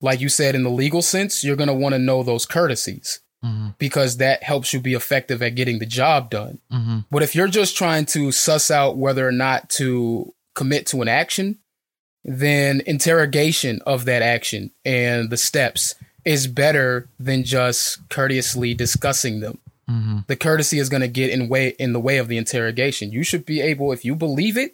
[0.00, 3.20] like you said, in the legal sense, you're going to want to know those courtesies
[3.44, 6.58] Mhm, because that helps you be effective at getting the job done.
[6.70, 7.04] mhm.
[7.10, 11.08] But if you're just trying to suss out whether or not to commit to an
[11.08, 11.56] action,
[12.24, 19.56] then interrogation of that action and the steps is better than just courteously discussing them.
[19.88, 20.26] Mhm.
[20.26, 23.10] The courtesy is going to get in way in the way of the interrogation.
[23.10, 24.72] You should be able, if you believe it,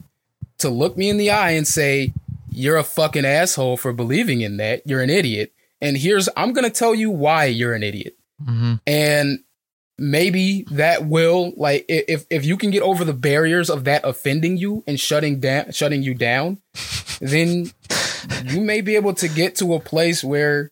[0.58, 2.12] to look me in the eye and say,
[2.50, 4.82] "You're a fucking asshole for believing in that.
[4.84, 8.80] You're an idiot." And here's I'm going to tell you why you're an idiot Mhm.
[8.86, 9.38] and
[9.98, 14.56] maybe that will like if if you can get over the barriers of that offending
[14.58, 16.58] you and shutting down shutting you down
[17.20, 17.70] then
[18.44, 20.70] you may be able to get to a place where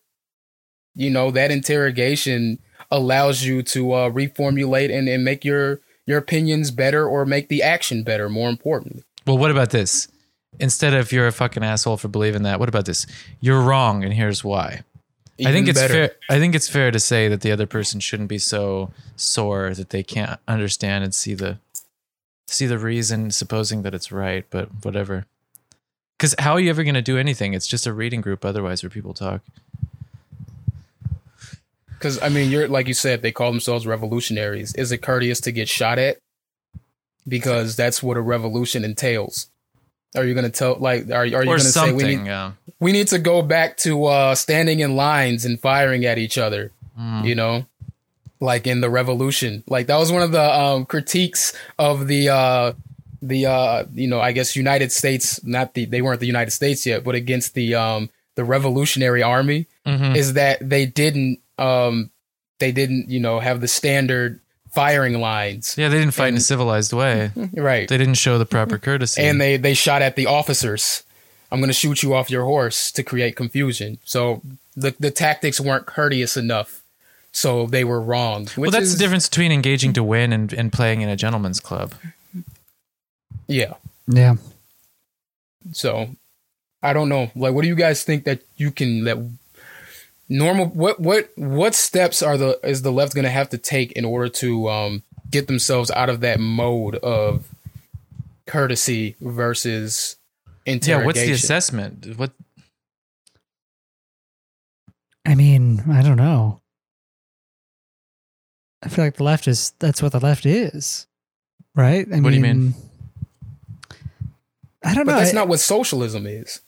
[0.94, 2.58] you know that interrogation
[2.90, 7.62] allows you to uh, reformulate and, and make your your opinions better or make the
[7.62, 10.06] action better more importantly Well, what about this?
[10.60, 13.06] Instead of you're a fucking asshole for believing that, what about this?
[13.40, 14.82] You're wrong, and here's why.
[15.40, 15.92] I think it's better.
[15.92, 16.16] fair.
[16.30, 19.90] I think it's fair to say that the other person shouldn't be so sore that
[19.90, 21.58] they can't understand and see the
[22.46, 24.44] see the reason, supposing that it's right.
[24.50, 25.26] But whatever.
[26.16, 27.54] Because how are you ever going to do anything?
[27.54, 29.40] It's just a reading group, otherwise, where people talk.
[31.88, 34.74] Because I mean, you're like you said, they call themselves revolutionaries.
[34.74, 36.18] Is it courteous to get shot at?
[37.26, 39.48] Because that's what a revolution entails.
[40.16, 42.52] Are you going to tell like are, are you going to say we need yeah.
[42.80, 46.70] we need to go back to uh, standing in lines and firing at each other?
[46.98, 47.24] Mm.
[47.24, 47.66] You know,
[48.40, 49.64] like in the revolution.
[49.66, 52.72] Like that was one of the um, critiques of the uh,
[53.22, 55.42] the uh, you know I guess United States.
[55.44, 59.66] Not the they weren't the United States yet, but against the um, the Revolutionary Army
[59.86, 60.16] Mhm.
[60.16, 62.10] is that they didn't um
[62.58, 64.40] they didn't you know have the standard
[64.74, 67.30] firing lines Yeah, they didn't fight in a civilized way.
[67.54, 69.22] right They didn't show the proper courtesy.
[69.22, 71.02] and they they shot at the officers
[71.52, 74.42] i'm going to shoot you off your horse to create confusion so
[74.76, 76.82] the the tactics weren't courteous enough
[77.30, 80.72] so they were wrong well, that's is- the difference between engaging to win and, and
[80.72, 81.94] playing in a gentleman's club.
[83.46, 83.74] yeah
[84.08, 84.34] Yeah.
[85.72, 86.08] so
[86.82, 89.18] i don't know like what do you guys think that you can that
[90.28, 93.92] normal what what what steps are the is the left going to have to take
[93.92, 97.46] in order to um get themselves out of that mode of
[98.46, 100.16] courtesy versus
[100.66, 101.00] interrogation?
[101.00, 102.16] Yeah, what's the assessment?
[102.16, 102.32] What
[105.26, 106.60] I mean, I don't know.
[108.82, 111.06] I feel like the left is that's what the left is.
[111.74, 112.06] Right?
[112.12, 112.74] I What do you mean?
[114.84, 115.18] I don't but know.
[115.18, 116.60] that's I- not what socialism is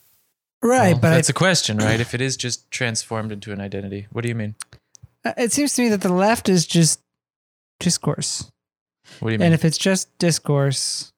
[0.61, 1.99] right, well, but I, that's a question, right?
[1.99, 4.55] If it is just transformed into an identity, what do you mean?
[5.37, 7.01] it seems to me that the left is just
[7.79, 8.49] discourse.
[9.19, 9.47] What do you mean?
[9.47, 11.11] And if it's just discourse,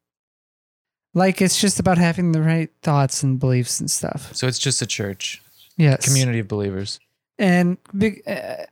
[1.13, 4.33] like it's just about having the right thoughts and beliefs and stuff.
[4.35, 5.41] so it's just a church,
[5.77, 6.05] Yes.
[6.05, 6.99] community of believers.
[7.37, 8.65] and big, uh,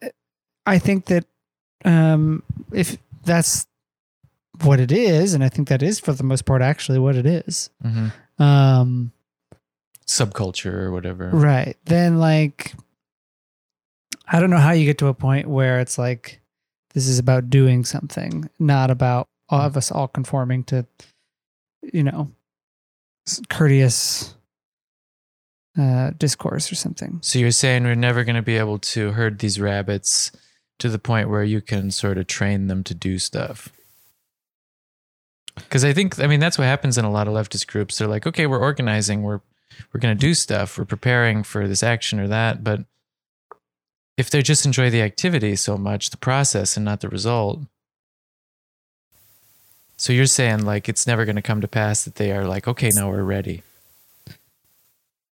[0.66, 1.26] I think that
[1.86, 2.44] um,
[2.74, 3.68] if that's
[4.64, 7.26] what it is, and I think that is for the most part actually what it
[7.26, 8.08] is, hmm
[8.40, 9.12] um,
[10.08, 11.30] Subculture or whatever.
[11.30, 11.78] right?
[11.86, 12.74] Then like,
[14.28, 16.42] I don't know how you get to a point where it's like
[16.94, 20.86] this is about doing something, not about all of us all conforming to,
[21.94, 22.32] you know,
[23.50, 24.36] courteous
[25.80, 27.20] uh, discourse or something.
[27.22, 30.32] So you're saying we're never going to be able to herd these rabbits
[30.80, 33.72] to the point where you can sort of train them to do stuff.
[35.56, 37.98] Because I think, I mean, that's what happens in a lot of leftist groups.
[37.98, 39.42] They're like, okay, we're organizing, we're
[39.94, 42.82] we're going to do stuff, we're preparing for this action or that, but
[44.18, 47.60] if they just enjoy the activity so much, the process and not the result.
[49.96, 52.68] So you're saying like it's never going to come to pass that they are like,
[52.68, 53.64] okay, now we're ready.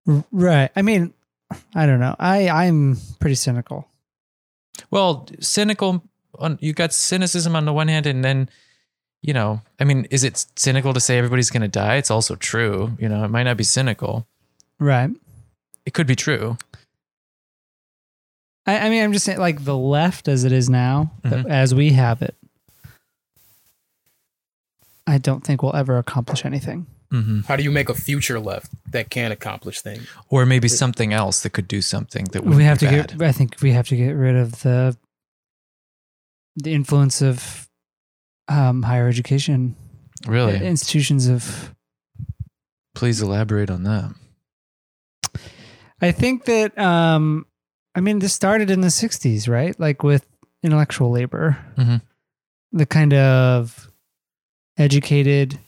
[0.06, 0.70] Right.
[0.74, 1.14] I mean,
[1.74, 2.16] I don't know.
[2.18, 3.88] I I'm pretty cynical.
[4.90, 6.02] Well, cynical.
[6.38, 8.48] On you got cynicism on the one hand, and then,
[9.20, 11.96] you know, I mean, is it cynical to say everybody's going to die?
[11.96, 12.96] It's also true.
[12.98, 14.26] You know, it might not be cynical.
[14.82, 15.10] Right.
[15.86, 16.56] it could be true.
[18.66, 21.48] I, I mean, I'm just saying, like the left as it is now, Mhm.
[21.48, 22.36] as we have it,
[25.06, 26.86] I don't think we'll ever accomplish anything.
[27.10, 30.06] hmm How do you make a future left that can accomplish things?
[30.28, 33.18] Or maybe something else that could do something that we have be to bad.
[33.18, 33.22] get.
[33.28, 34.96] I think we have to get rid of the
[36.56, 37.68] the influence of
[38.48, 39.74] um, higher education
[40.26, 40.64] really.
[40.64, 41.74] institutions of.
[42.94, 44.14] Please elaborate on that.
[46.02, 46.76] I think that.
[46.78, 47.46] Um,
[47.94, 49.78] I mean, this started in the '60s, right?
[49.78, 50.26] Like with
[50.62, 52.00] intellectual labor, Mhm.
[52.72, 53.90] the kind of
[54.78, 55.58] educated,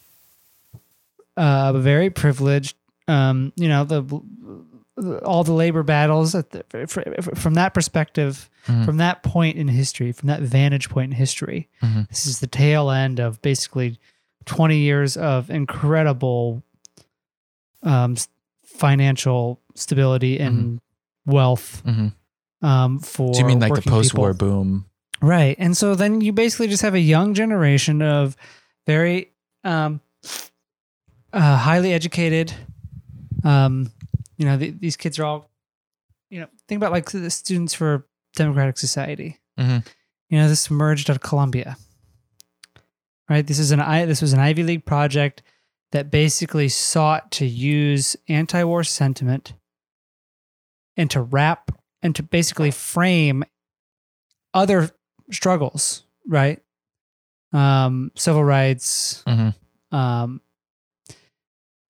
[1.36, 2.76] uh, very privileged.
[3.08, 4.02] Um, you know, the
[5.24, 7.00] all the labor battles at the, fr-
[7.34, 8.84] from that perspective, Mhm.
[8.84, 11.68] from that point in history, from that vantage point in history.
[11.82, 12.08] Mhm.
[12.08, 13.98] This is the tail end of basically
[14.44, 16.62] 20 years of incredible
[17.82, 18.16] um,
[18.74, 20.80] financial stability and
[21.26, 22.12] wealth Mhm.
[22.62, 23.32] um, for.
[23.32, 24.48] Do you mean like the post-war people.
[24.48, 24.84] boom?
[25.22, 25.56] Right.
[25.58, 28.36] And so then you basically just have a young generation of
[28.86, 29.30] very
[29.64, 30.00] um,
[31.32, 32.52] uh, highly educated.
[33.42, 33.90] Um,
[34.36, 35.50] you know, th- these kids are all,
[36.30, 38.06] you know, think about like the students for
[38.36, 39.38] Democratic Society.
[39.58, 39.86] Mhm.
[40.28, 41.76] You know, this emerged out of Columbia.
[43.28, 43.46] Right.
[43.46, 44.04] This is an I.
[44.04, 45.42] This was an Ivy League project
[45.94, 49.54] that basically sought to use anti-war sentiment
[50.96, 51.70] and to wrap
[52.02, 53.44] and to basically frame
[54.52, 54.90] other
[55.30, 56.60] struggles, right?
[57.52, 59.54] Um, civil rights, Mhm.
[59.92, 60.40] um,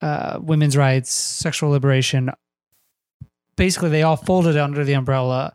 [0.03, 2.31] uh, women's rights, sexual liberation.
[3.57, 5.55] Basically, they all folded under the umbrella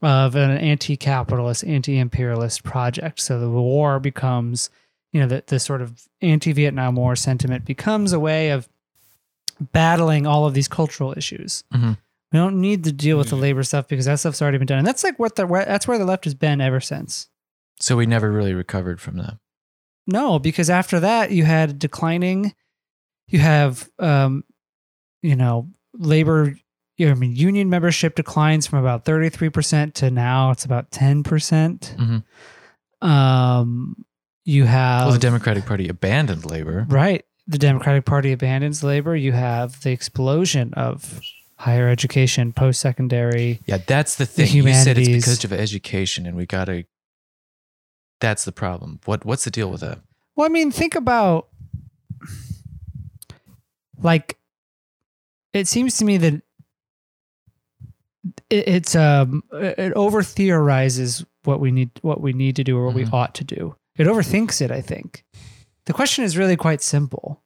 [0.00, 3.20] of an anti-capitalist, anti-imperialist project.
[3.20, 4.70] So the war becomes,
[5.14, 8.68] you know, the, the sort of anti-Vietnam War sentiment becomes a way of
[9.72, 11.62] battling all of these cultural issues.
[11.72, 11.96] Mhm.
[12.32, 14.78] We don't need to deal with the labor stuff because that stuff's already been done,
[14.78, 17.28] and that's like what the where, that's where the left has been ever since.
[17.78, 19.38] So we never really recovered from that.
[20.06, 22.54] No, because after that you had declining.
[23.28, 24.44] You have, um,
[25.22, 26.58] you know, labor.
[26.98, 30.64] You know, I mean, union membership declines from about thirty three percent to now it's
[30.64, 31.94] about ten percent.
[31.98, 33.08] Mhm.
[33.08, 34.04] Um,
[34.44, 36.86] you have Well, the Democratic Party abandoned labor.
[36.88, 37.24] right.
[37.46, 39.14] The Democratic Party abandons labor.
[39.14, 41.20] You have the explosion of
[41.58, 43.60] higher education, post secondary.
[43.66, 44.52] Yeah, that's the The thing.
[44.54, 46.86] You said it's because of education, and we gotta.
[48.20, 49.00] That's the problem.
[49.04, 49.98] What What's the deal with that?
[50.36, 51.48] Well, I mean, think about
[54.00, 54.38] like
[55.52, 56.34] it seems to me that
[58.50, 62.86] it, it's um it over theorizes what we need what we need to do or
[62.86, 63.04] what Mhm.
[63.04, 63.76] we ought to do.
[63.96, 64.70] It overthinks it.
[64.70, 65.24] I think
[65.86, 67.42] the question is really quite simple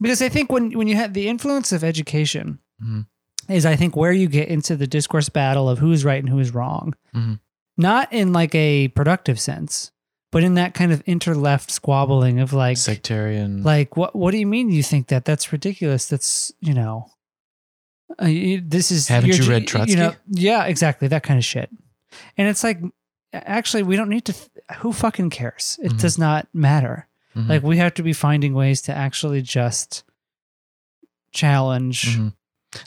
[0.00, 3.06] because I think when when you have the influence of education Mhm.
[3.48, 6.38] is I think where you get into the discourse battle of who's right and who
[6.38, 7.40] is wrong, Mhm.
[7.76, 9.90] not in like a productive sense,
[10.32, 13.62] but in that kind of inter-left squabbling of like Sectarian.
[13.62, 17.10] like what what do you mean you think that that's ridiculous that's you know
[18.22, 20.00] uh, you- this is Haven't you read Trotsky?
[20.30, 21.70] yeah exactly that kind of shit
[22.36, 22.80] and it's like
[23.46, 26.00] actually we don't need to th- who fucking cares it Mhm.
[26.00, 27.06] does not matter
[27.36, 27.48] Mhm.
[27.48, 30.04] like we have to be finding ways to actually just
[31.32, 32.32] challenge Mhm.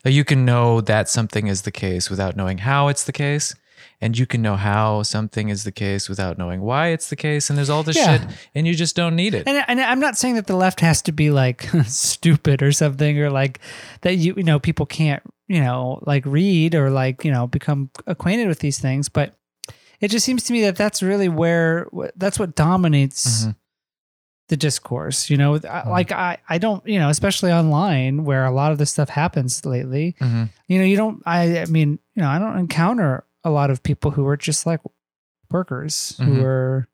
[0.05, 3.55] Like you can know that something is the case without knowing how it's the case,
[4.01, 7.49] and you can know how something is the case without knowing why it's the case.
[7.49, 8.19] And there's all this Yeah.
[8.19, 9.47] shit, and you just don't need it.
[9.47, 13.17] And, and I'm not saying that the left has to be like stupid or something,
[13.19, 13.59] or like
[14.01, 17.89] that you you know people can't you know like read or like you know become
[18.05, 19.33] acquainted with these things, but
[20.01, 23.55] it just seems to me that that's really where that's what dominates Mhm.
[24.47, 25.29] the discourse.
[25.29, 25.85] You know, Mhm.
[25.87, 29.65] like I I don't you know especially online where a lot of this stuff happens
[29.65, 30.15] lately.
[30.21, 30.49] Mhm.
[30.67, 31.21] You know, you don't.
[31.25, 34.65] I I mean, you know, I don't encounter a lot of people who are just
[34.65, 34.81] like
[35.51, 36.87] workers who are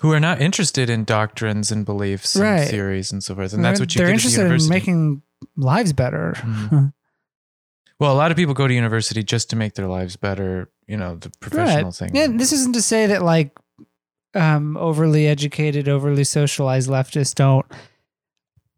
[0.00, 2.60] Who are not interested in doctrines and beliefs Right.
[2.62, 3.52] and theories and so forth.
[3.52, 5.22] And that's what you they're interested in making
[5.56, 6.34] lives better.
[8.00, 10.68] Well, a lot of people go to university just to make their lives better.
[10.86, 12.14] You know, the professional thing.
[12.14, 13.56] Yeah, and this isn't to say that like
[14.34, 17.64] um, overly educated, overly socialized leftists don't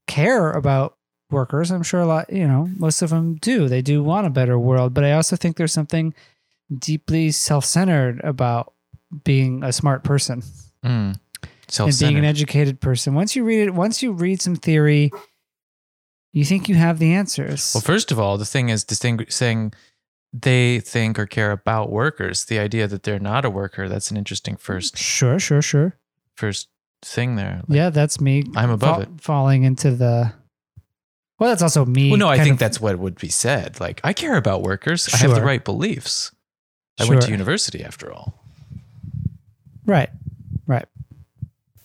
[0.06, 0.96] care about
[1.30, 1.70] workers.
[1.70, 3.68] I'm sure a lot, you know, most of them do.
[3.68, 6.14] They do want a better world, but I also think there's something
[6.78, 8.72] deeply self-centered about
[9.24, 10.42] being a smart person
[10.84, 11.18] Mm.
[11.80, 13.14] and being an educated person.
[13.14, 15.10] Once you read it, once you read some theory,
[16.36, 17.72] you think you have the answers.
[17.74, 19.72] Well, first of all, the thing is distingu- saying
[20.32, 22.44] they think or care about workers.
[22.44, 25.96] The idea that they're not a worker, that's an interesting first sure, sure, sure.
[26.34, 26.68] first
[27.02, 27.62] thing there.
[27.68, 28.44] Like, Yeah, that's me.
[28.54, 29.20] I'm above fa- it.
[29.20, 30.32] Falling into the
[31.38, 32.10] Well, that's also me.
[32.10, 33.80] Well, no, I think of- that's what would be said.
[33.80, 35.08] Like, I care about workers.
[35.14, 36.32] I have the right beliefs.
[37.00, 38.34] I went to university after all.
[39.86, 40.10] right,
[40.66, 40.86] right.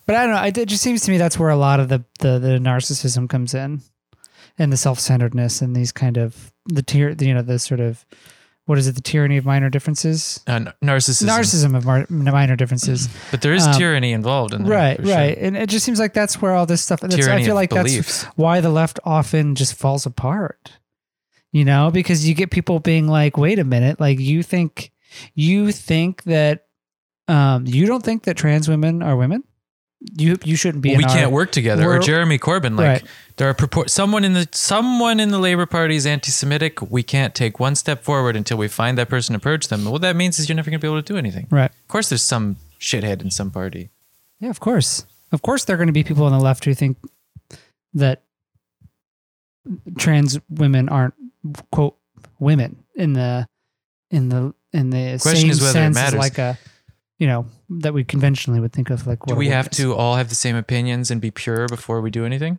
[0.06, 0.42] But I don't know.
[0.42, 3.28] It it just seems to me that's where a lot of the the, the narcissism
[3.28, 3.80] comes in,
[4.62, 8.04] and the self centeredness, and these kind of the tier, you know, the sort of
[8.66, 11.26] what is it, the tyranny of minor differences, Uh, narcissism.
[11.28, 13.08] narcissism of mar- minor differences.
[13.32, 14.70] But there is Um, tyranny involved in that.
[14.70, 15.14] right, sure.
[15.16, 17.00] right, and it just seems like that's where all this stuff.
[17.00, 18.22] That's, I feel like beliefs.
[18.22, 20.78] that's why the left often just falls apart.
[21.50, 24.90] You know, because you get people being like, "Wait a minute, like you think
[25.34, 26.64] you think that
[27.28, 29.42] um you don't think that trans women are women?
[30.14, 30.90] You you shouldn't be.
[30.90, 31.88] Well, we our- can't work together.
[31.88, 33.04] Or Jeremy Corbyn, like Right.
[33.36, 36.82] there are purport someone in the someone in the Labor Party is anti-Semitic.
[36.90, 39.84] We can't take one step forward until we find that person and purge them.
[39.84, 41.46] What that means is you're never going to be able to do anything.
[41.50, 41.70] Right.
[41.70, 43.90] Of course, there's some shithead in some party.
[44.40, 45.06] Yeah, of course.
[45.30, 46.98] Of course, there are going to be people on the left who think
[47.94, 48.22] that
[49.96, 51.14] trans women aren't
[51.70, 51.96] quote
[52.38, 53.46] women in the
[54.10, 56.18] in the in the Question same is whether it sense as matters.
[56.18, 56.58] like a
[57.18, 57.46] you know
[57.80, 59.76] that we conventionally would think of like Do what a we have is.
[59.78, 62.58] to all have the same opinions and be pure before we do anything?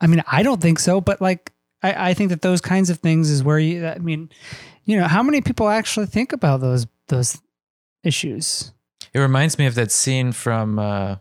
[0.00, 1.52] I mean, I don't think so, but like
[1.82, 3.86] I, I think that those kinds of things is where you.
[3.86, 4.30] I mean,
[4.84, 7.38] you know, how many people actually think about those those
[8.04, 8.72] issues?
[9.12, 11.16] It reminds me of that scene from uh,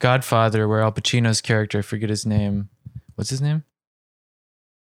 [0.00, 2.68] Godfather where Al Pacino's character, I forget his name.
[3.16, 3.64] What's his name?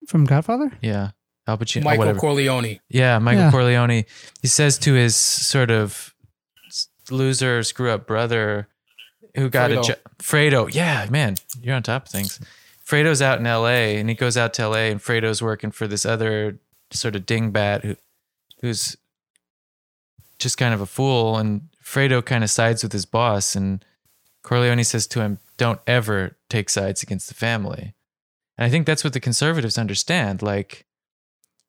[0.07, 0.71] From Godfather?
[0.81, 1.11] Yeah.
[1.47, 1.83] Al Pacino.
[1.83, 2.15] Michael.
[2.15, 2.79] Corleone.
[2.89, 3.51] Yeah, Michael Yeah.
[3.51, 4.05] Corleone.
[4.41, 6.18] He says to his sort of s-
[7.11, 8.67] loser, screw up brother
[9.35, 9.83] who got a Fredo.
[9.83, 9.97] job.
[10.19, 10.73] Fredo.
[10.73, 12.39] Yeah, man, you're on top of things.
[12.85, 16.05] Fredo's out in LA and he goes out to LA and Fredo's working for this
[16.05, 16.59] other
[16.91, 17.95] sort of dingbat who,
[18.61, 18.97] who's
[20.39, 21.37] just kind of a fool.
[21.37, 23.55] And Fredo kind of sides with his boss.
[23.55, 23.85] And
[24.41, 27.93] Corleone says to him, don't ever take sides against the family.
[28.57, 30.41] And I think that's what the conservatives understand.
[30.41, 30.85] Like,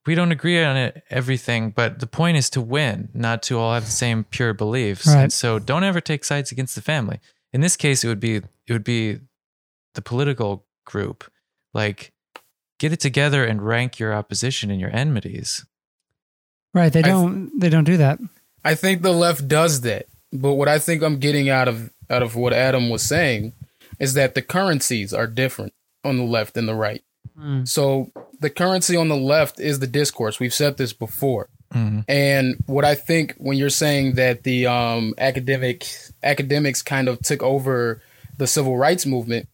[0.06, 3.74] we don't agree on it, everything, but the point is to win, not to all
[3.74, 5.06] have the same pure beliefs.
[5.06, 5.24] Right.
[5.24, 7.20] And so don't ever take sides against the family.
[7.52, 9.20] In this case, it would be it would be
[9.94, 11.30] the political group.
[11.74, 12.12] Like
[12.78, 15.66] get it together and rank your opposition and your enmities.
[16.72, 16.92] Right.
[16.92, 17.50] They don't.
[17.58, 18.18] they don't do that.
[18.64, 20.06] I think the left does that.
[20.32, 23.52] But what I think I'm getting out of out of what Adam was saying
[23.98, 25.72] is that the currencies are different
[26.04, 27.02] on the left and the right.
[27.38, 27.66] Mm.
[27.66, 28.10] So
[28.40, 30.40] the currency on the left is the discourse.
[30.40, 31.48] We've said this before.
[31.74, 32.04] Mhm.
[32.08, 35.86] And what I think when you're saying that the um, academic
[36.22, 38.02] academics kind of took over
[38.38, 39.48] the civil rights movement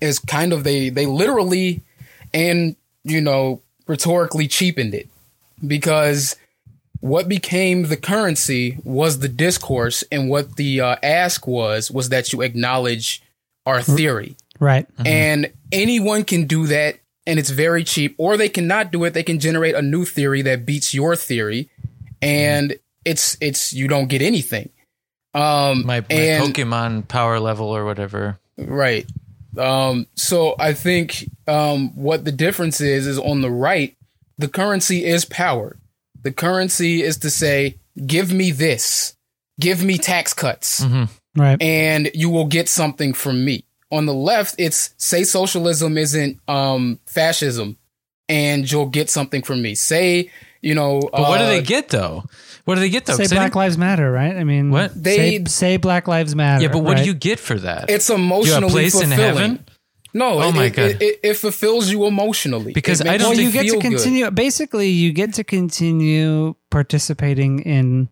[0.00, 1.82] is kind of they they literally
[2.34, 5.08] and you know rhetorically cheapened it
[5.66, 6.34] because
[7.00, 12.32] what became the currency was the discourse and what the uh, ask was was that
[12.32, 13.22] you acknowledge
[13.64, 14.86] our theory Right.
[15.04, 19.22] and anyone can do that and it's very cheap or they cannot do it they
[19.22, 21.68] can generate a new theory that beats your theory
[22.22, 24.70] and it's it's you don't get anything
[25.34, 28.38] um My, my and Pokemon power level or whatever.
[28.58, 29.06] right
[29.58, 33.96] um so i think um what the difference is is on the right
[34.38, 35.76] the currency is power
[36.22, 37.76] the currency is to say
[38.06, 39.14] give me this
[39.60, 41.08] give me tax cuts Mhm.
[41.36, 41.60] Right.
[41.62, 43.65] and you will get something from me.
[43.90, 47.76] On the left, it's say socialism isn't um, fascism,
[48.28, 49.74] and you'll get something from me.
[49.76, 50.30] Say,
[50.60, 52.24] you know, But what do uh, they get though?
[52.64, 53.14] What do they get though?
[53.14, 54.34] Say Black think- Lives Matter, right?
[54.36, 54.90] I mean, What?
[55.00, 56.62] They- say, say Black Lives Matter.
[56.64, 57.02] yeah, but what right?
[57.04, 57.88] do you get for that?
[57.88, 59.36] It's Do you have emotionally a place in fulfilling.
[59.36, 59.64] heaven?
[60.12, 60.90] No, Oh it, my God.
[60.90, 63.80] It, it, it fulfills you emotionally Because I don't Well, you think- get to feel
[63.82, 63.90] good.
[63.98, 64.30] continue.
[64.32, 68.08] Basically, you get to continue participating in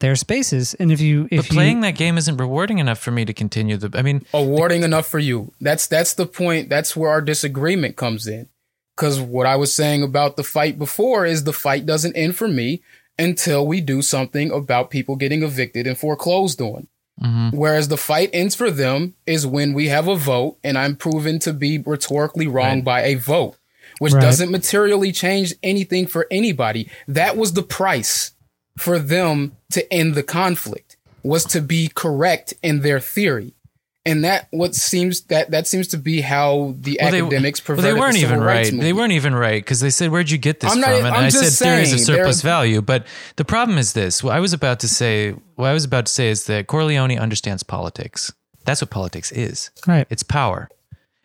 [0.00, 3.10] their spaces, and if you if But playing you, that game isn't rewarding enough for
[3.10, 3.96] me to continue the.
[3.98, 5.52] I mean, awarding enough for you.
[5.60, 6.68] That's that's the point.
[6.68, 8.48] That's where our disagreement comes in.
[8.94, 12.48] Because what I was saying about the fight before is the fight doesn't end for
[12.48, 12.82] me
[13.18, 16.86] until we do something about people getting evicted and foreclosed on.
[17.22, 17.52] mhm.
[17.54, 21.38] Whereas the fight ends for them is when we have a vote and I'm proven
[21.40, 22.84] to be rhetorically wrong Right.
[22.84, 23.56] by a vote,
[23.98, 24.20] which Right.
[24.22, 26.88] doesn't materially change anything for anybody.
[27.08, 28.32] That was the price
[28.78, 33.52] for them to end the conflict was to be correct in their theory.
[34.04, 37.78] And that what seems that that seems to be how the Well, they- academics Well,
[37.78, 38.80] they weren't the even rights right.
[38.80, 41.16] They weren't even right because they said, "Where'd you get this I'm not- from?" And
[41.16, 43.04] I'm I said, just "Theories of surplus value." But
[43.34, 46.12] the problem is this: what I was about to say, what I was about to
[46.12, 48.32] say is that Corleone understands politics.
[48.64, 49.70] That's what politics is.
[49.88, 50.68] right, It's power.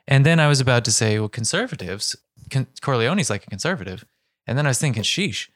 [0.07, 2.15] And then I was about to say, well, conservatives,
[2.49, 4.05] con- Corleone's like a conservative.
[4.47, 5.47] And then I was thinking, sheesh,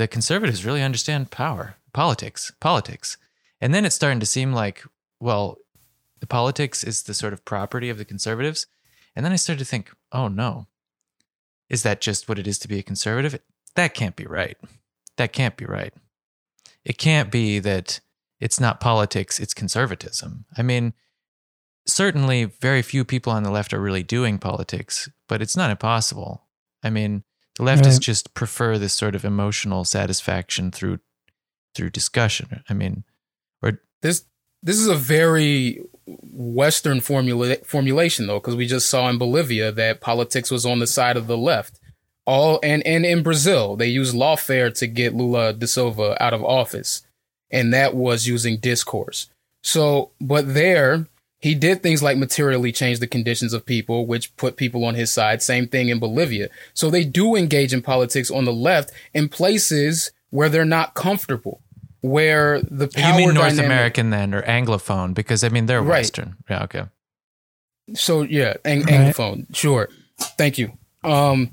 [0.00, 3.18] the conservatives really understand power, politics, politics.
[3.60, 4.82] And then it's starting to seem like,
[5.20, 5.58] well,
[6.20, 8.66] the politics is the sort of property of the conservatives.
[9.14, 10.68] And then I started to think, oh no,
[11.68, 13.38] is that just what it is to be a conservative?
[13.74, 14.56] That can't be right.
[15.18, 15.92] That can't be right.
[16.82, 18.00] It can't be that
[18.40, 20.46] it's not politics, it's conservatism.
[20.56, 20.94] I mean,
[21.86, 26.46] certainly very few people on the left are really doing politics, but it's not impossible.
[26.82, 27.22] I mean,
[27.60, 28.00] the leftists Right.
[28.00, 30.98] just prefer this sort of emotional satisfaction through
[31.74, 32.62] through discussion.
[32.68, 33.04] I mean,
[33.62, 34.24] or This
[34.62, 40.00] this is a very Western formula formulation though, because we just saw in Bolivia that
[40.00, 41.78] politics was on the side of the left.
[42.26, 46.44] All and and in Brazil, they used lawfare to get Lula da Silva out of
[46.44, 47.02] office,
[47.50, 49.28] and that was using discourse.
[49.62, 51.06] So, but there
[51.40, 55.10] he did things like materially change the conditions of people, which put people on his
[55.12, 55.42] side.
[55.42, 56.48] Same thing in Bolivia.
[56.74, 61.62] So they do engage in politics on the left in places where they're not comfortable,
[62.02, 65.80] where the power you mean North dynamic- American then or Anglophone because I mean they're
[65.82, 66.00] Right.
[66.00, 66.36] Western.
[66.48, 66.84] Yeah, okay.
[67.94, 68.88] So yeah, ang- Right.
[69.14, 69.46] anglophone.
[69.56, 69.88] Sure.
[70.38, 70.72] Thank you.
[71.02, 71.50] Um,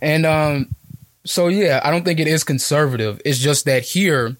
[0.00, 0.74] and um,
[1.24, 3.20] so yeah, I don't think it is conservative.
[3.24, 4.36] It's just that here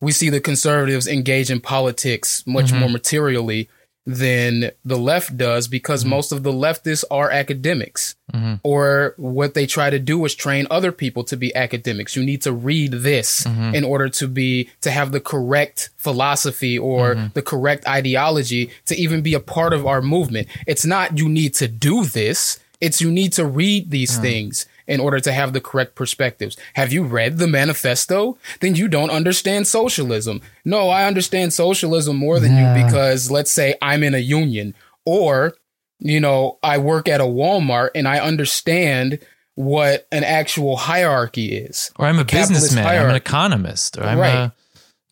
[0.00, 2.80] we see the conservatives engage in politics much Mhm.
[2.80, 3.68] more materially
[4.06, 8.14] than the left does because most of the leftists are academics.
[8.32, 8.60] Mhm.
[8.62, 12.14] Or what they try to do is train other people to be academics.
[12.14, 13.74] You need to read this Mhm.
[13.74, 17.34] in order to be to have the correct philosophy or Mhm.
[17.34, 20.46] the correct ideology to even be a part of our movement.
[20.66, 22.58] It's not you need to do this.
[22.80, 26.56] It's you need to read these things in order to have the correct perspectives.
[26.74, 28.38] Have you read the manifesto?
[28.60, 30.40] Then you don't understand socialism.
[30.64, 32.76] No, I understand socialism more than Yeah.
[32.76, 35.54] you because let's say I'm in a union or
[35.98, 39.18] you know, I work at a Walmart and I understand
[39.54, 41.90] what an actual hierarchy is.
[41.98, 42.86] Or I'm a capitalist businessman.
[42.86, 43.96] I'm an economist.
[43.96, 44.34] Or I'm Right.
[44.34, 44.52] a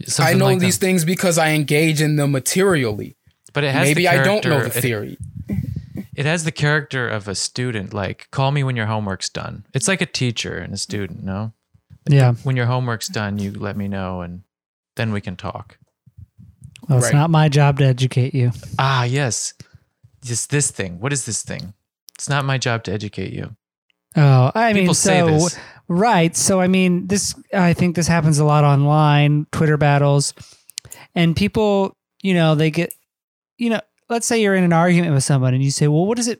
[0.03, 0.85] I something know like these that.
[0.85, 3.17] things because I engage in them materially.
[3.55, 5.13] But it has Maybe the I don't know the theory.
[5.13, 5.19] It
[6.27, 7.93] has the character of a student.
[7.93, 9.67] Like, call me when your homework's done.
[9.75, 11.23] It's like a teacher and a student.
[11.25, 11.53] No,
[12.09, 12.35] Yeah.
[12.45, 14.43] when your homework's done, you let me know, and
[14.97, 15.79] then we can talk.
[16.89, 17.15] Well, it's Right.
[17.15, 18.53] not my job to educate you.
[18.79, 19.55] Ah, yes,
[20.23, 21.01] just this thing.
[21.01, 21.73] What is this thing?
[22.15, 23.57] It's not my job to educate you.
[24.17, 25.59] Oh, I mean, People say so this.
[25.89, 26.37] right.
[26.37, 30.33] So I mean, this I think this happens a lot online, Twitter battles,
[31.17, 32.93] and people, you know, they get,
[33.59, 36.19] you know, let's say you're in an argument with someone and you say, well, what
[36.19, 36.39] is it?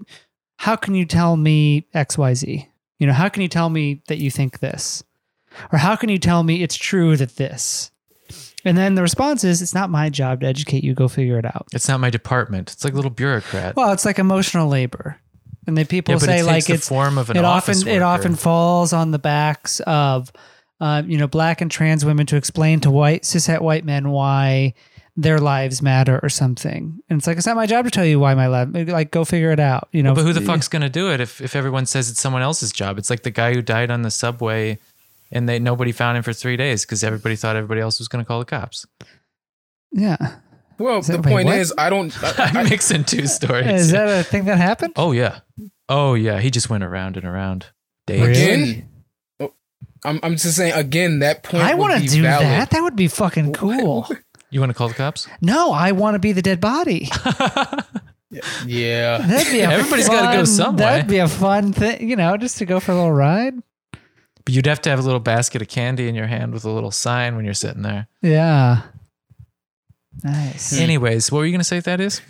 [0.57, 2.69] How can you tell me X, Y, Z?
[2.99, 5.03] You know, how can you tell me that you think this,
[5.73, 7.91] or how can you tell me it's true that this?
[8.65, 10.95] And then the response is, it's not my job to educate you.
[10.95, 11.67] Go figure it out.
[11.73, 12.73] It's not my department.
[12.73, 13.77] It's like a little bureaucrat.
[13.77, 15.21] Well, it's like emotional labor,
[15.67, 18.03] and then people yeah, say it like it's form of an it office often it
[18.03, 20.33] often falls on the backs of
[20.81, 24.75] uh, you know black and trans women to explain to white cishet white men why
[25.17, 28.19] their lives matter or something and it's like it's not my job to tell you
[28.19, 30.89] why my life like go figure it out you know But who the fuck's gonna
[30.89, 32.99] do it if, if everyone says it's someone else's job?
[32.99, 34.79] It's like the guy who died on the subway,
[35.31, 38.25] and they nobody found him for three days because everybody thought everybody else was gonna
[38.25, 38.87] call the cops.
[39.93, 40.17] yeah
[40.79, 41.59] Well, that- the wait, point what?
[41.59, 42.13] is, I don't.
[42.41, 43.67] I, I'm mixing two stories.
[43.69, 45.41] is that a thing that happened oh yeah,
[45.89, 46.41] oh yeah.
[46.41, 47.67] He just went around and around.
[48.07, 48.21] Days.
[48.21, 48.33] Really?
[48.73, 48.89] again,
[49.41, 49.55] oh,
[50.05, 51.21] I'm, I'm just saying again.
[51.21, 51.63] That point.
[51.63, 54.09] i want want to do that that would be fucking cool
[54.55, 55.27] You want to call the cops?
[55.41, 57.09] no i want to be the dead body
[58.67, 59.19] Yeah.
[59.19, 62.37] that'd be a Everybody's gotta go fun- some that'd be a fun thing you know
[62.37, 63.55] just to go for a little ride
[64.45, 66.71] But you'd have to have a little basket of candy in your hand with a
[66.71, 68.09] little sign when you're sitting there.
[68.23, 68.83] yeah
[70.23, 71.81] nice Anyways, what were you gonna say?
[71.81, 72.21] That is.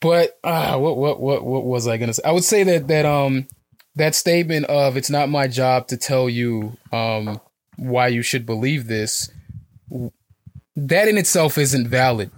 [0.00, 2.22] But uh, what what what what was I gonna say?
[2.24, 3.48] I would say that that um
[3.96, 7.40] that statement of it's not my job to tell you um
[7.76, 9.30] why you should believe this.
[10.76, 12.30] That in itself isn't valid.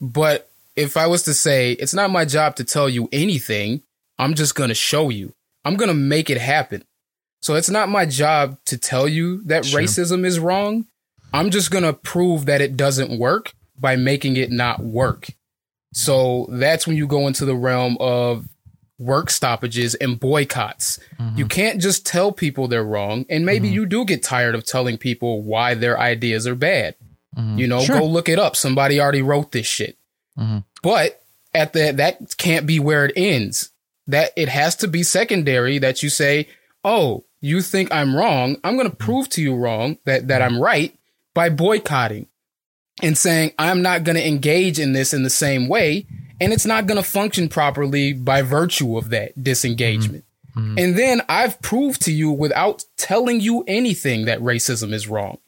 [0.00, 3.82] But if I was to say it's not my job to tell you anything,
[4.18, 5.34] I'm just gonna show you.
[5.64, 6.84] I'm gonna make it happen.
[7.42, 9.80] So it's not my job to tell you that Sure.
[9.80, 10.86] racism is wrong.
[11.32, 15.30] I'm just gonna prove that it doesn't work by making it not work.
[15.92, 18.46] So that's when you go into the realm of
[18.98, 20.98] work stoppages and boycotts.
[21.18, 21.38] Mm-hmm.
[21.38, 23.24] You can't just tell people they're wrong.
[23.30, 26.94] And maybe you do get tired of telling people why their ideas are bad.
[27.36, 27.58] Mhm.
[27.58, 28.00] You know, Sure.
[28.00, 28.56] go look it up.
[28.56, 29.96] Somebody already wrote this shit.
[30.38, 30.64] Mhm.
[30.82, 31.22] But
[31.54, 33.70] at the that can't be where it ends.
[34.06, 36.48] That it has to be secondary that you say,
[36.84, 38.56] "Oh, you think I'm wrong.
[38.64, 40.94] I'm going to prove to you wrong that that I'm right
[41.34, 42.26] by boycotting
[43.02, 46.06] and saying I'm not going to engage in this in the same way
[46.40, 50.24] and it's not going to function properly by virtue of that disengagement."
[50.56, 55.38] And then I've proved to you without telling you anything that racism is wrong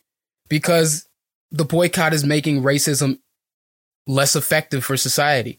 [0.49, 1.05] because
[1.53, 3.21] the boycott is making racism
[4.07, 5.59] less effective for society.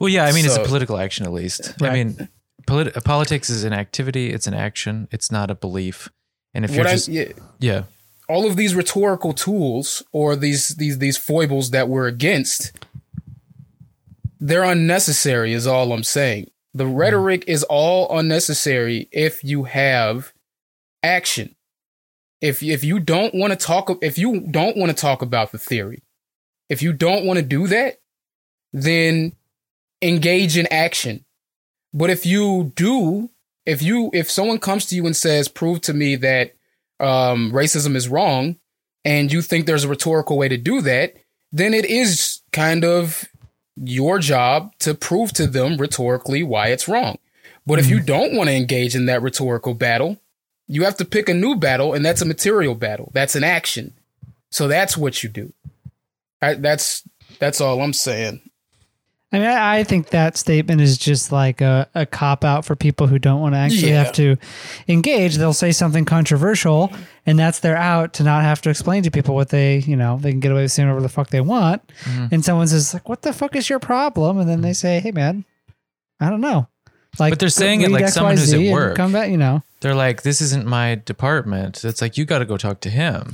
[0.00, 1.80] Well, yeah, I mean, it's a political action at least.
[1.82, 2.28] I mean,
[2.66, 6.08] polit- politics is an activity, it's an action, it's not a belief.
[6.54, 7.28] And if what you're I just, yeah,
[7.60, 7.84] yeah,
[8.30, 12.70] all of these rhetorical tools or these these these foibles that we're against
[14.38, 16.94] they're unnecessary is all i'm saying the hmm.
[16.94, 20.32] rhetoric is all unnecessary if you have
[21.02, 21.56] action
[22.40, 25.58] if if you don't want to talk if you don't want to talk about the
[25.58, 26.02] theory
[26.68, 28.00] if you don't want to do that
[28.72, 29.32] then
[30.02, 31.24] engage in action
[31.92, 33.30] but if you do
[33.66, 36.54] if you if someone comes to you and says prove to me that
[36.98, 38.56] um, racism is wrong
[39.04, 41.14] and you think there's a rhetorical way to do that,
[41.52, 43.24] then it is kind of
[43.76, 47.18] your job to prove to them rhetorically why it's wrong.
[47.66, 50.20] But if you don't want to engage in that rhetorical battle,
[50.70, 53.10] you have to pick a new battle, and that's a material battle.
[53.12, 53.92] That's an action.
[54.50, 55.52] So that's what you do.
[56.40, 57.02] I, that's
[57.40, 58.40] that's all I'm saying.
[59.32, 62.74] I mean, I, I think that statement is just like a, a cop out for
[62.74, 64.02] people who don't want to actually Yeah.
[64.04, 64.36] have to
[64.88, 65.36] engage.
[65.36, 66.92] They'll say something controversial,
[67.26, 70.18] and that's their out to not have to explain to people what they, you know,
[70.20, 71.86] they can get away with saying whatever the fuck they want.
[72.04, 72.26] Mm-hmm.
[72.34, 74.38] And someone says, like, what the fuck is your problem?
[74.38, 75.44] And then they say, hey, man,
[76.18, 76.66] I don't know.
[77.20, 78.96] Like, But they're saying it read like someone who's at work.
[78.96, 79.62] Come back, you know.
[79.80, 81.84] They're like, this isn't my department.
[81.84, 83.32] It's like, you got to go talk to him.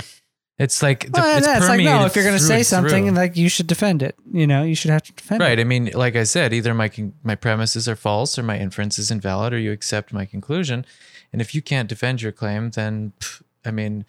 [0.59, 3.07] It's like, the, Well, it's and it's like, no, if you're going to say something,
[3.09, 3.15] through.
[3.15, 4.17] like, you should defend it.
[4.33, 5.49] You know, you should have to defend Right.
[5.49, 5.51] it.
[5.53, 5.61] Right.
[5.61, 8.99] I mean, like I said, either my con- my premises are false or my inference
[8.99, 10.87] is invalid, or you accept my conclusion.
[11.33, 14.07] And if you can't defend your claim, then pff, I mean,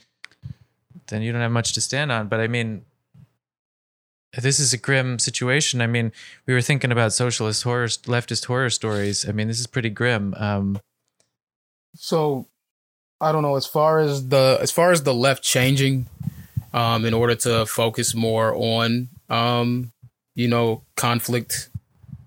[1.07, 2.29] then you don't have much to stand on.
[2.29, 2.85] But I mean,
[4.39, 5.81] this is a grim situation.
[5.81, 6.11] I mean,
[6.45, 9.27] we were thinking about socialist horror, leftist horror stories.
[9.27, 10.33] I mean, this is pretty grim.
[10.37, 10.79] Um,
[11.95, 12.47] So
[13.19, 16.07] I don't know as far as the as far as the left changing
[16.73, 19.91] um in order to focus more on um
[20.35, 21.69] you know conflict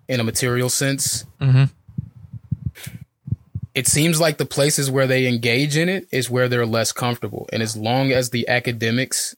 [0.08, 1.24] in a material sense.
[1.40, 1.70] mhm.
[3.72, 7.48] It seems like the places where they engage in it is where they're less comfortable.
[7.52, 9.36] And as long as the academics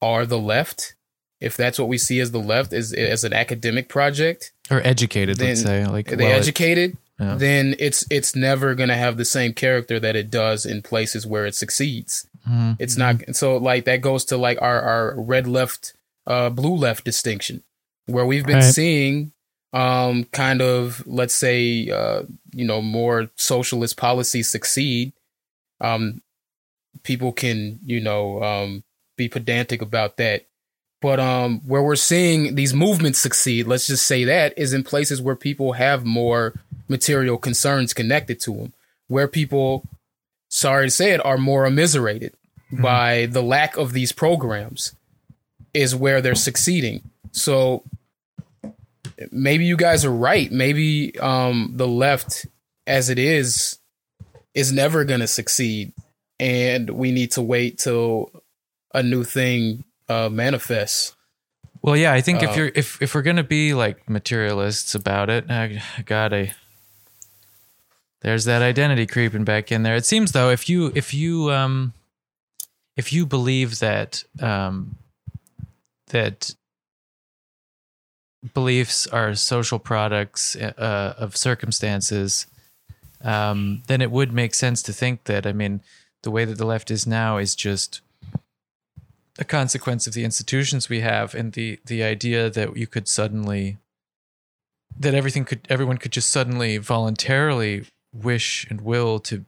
[0.00, 0.94] are the left,
[1.40, 5.40] if that's what we see as the left is as an academic project, Or educated,
[5.40, 5.84] let's say.
[5.84, 7.34] Like, they well, educated, yeah.
[7.36, 11.46] then it's it's never gonna have the same character that it does in places where
[11.46, 12.26] it succeeds.
[12.48, 12.76] Mhm.
[12.78, 15.92] It's not so like that goes to like our our red left,
[16.26, 17.62] uh, blue left distinction,
[18.06, 18.74] where we've been Right.
[18.74, 19.32] seeing
[19.74, 22.22] um kind of let's say uh
[22.52, 25.12] you know more socialist policies succeed.
[25.80, 26.20] Um,
[27.02, 28.84] people can you know um
[29.16, 30.46] be pedantic about that.
[31.00, 35.20] But um, where we're seeing these movements succeed, let's just say that is in places
[35.20, 36.54] where people have more
[36.92, 38.72] material concerns connected to them,
[39.08, 39.84] where people,
[40.48, 42.34] sorry to say it, are more immiserated
[42.70, 44.94] by the lack of these programs,
[45.74, 47.10] is where they're succeeding.
[47.32, 47.82] So
[49.30, 50.52] maybe you guys are right.
[50.52, 52.46] Maybe um, the left,
[52.86, 53.78] as it is,
[54.54, 55.92] is never going to succeed,
[56.38, 58.30] and we need to wait till
[58.94, 61.16] a new thing uh, manifests.
[61.82, 65.30] Well, yeah, I think Uh, if you're if if we're gonna be like materialists about
[65.30, 66.52] it, I, I gotta.
[68.22, 69.96] There's that identity creeping back in there.
[69.96, 71.92] It seems though, if you if you um,
[72.96, 74.96] if you believe that um,
[76.08, 76.54] that
[78.54, 82.46] beliefs are social products uh, of circumstances,
[83.22, 85.46] um, then it would make sense to think that.
[85.46, 85.80] I mean,
[86.22, 88.00] the way that the left is now is just
[89.38, 93.78] a consequence of the institutions we have and the the idea that you could suddenly
[94.96, 99.44] that everything could everyone could just suddenly voluntarily wish and will to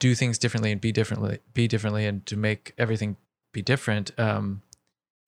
[0.00, 3.16] do things differently and be differently be differently and to make everything
[3.52, 4.62] be different um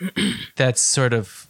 [0.57, 1.49] that's sort of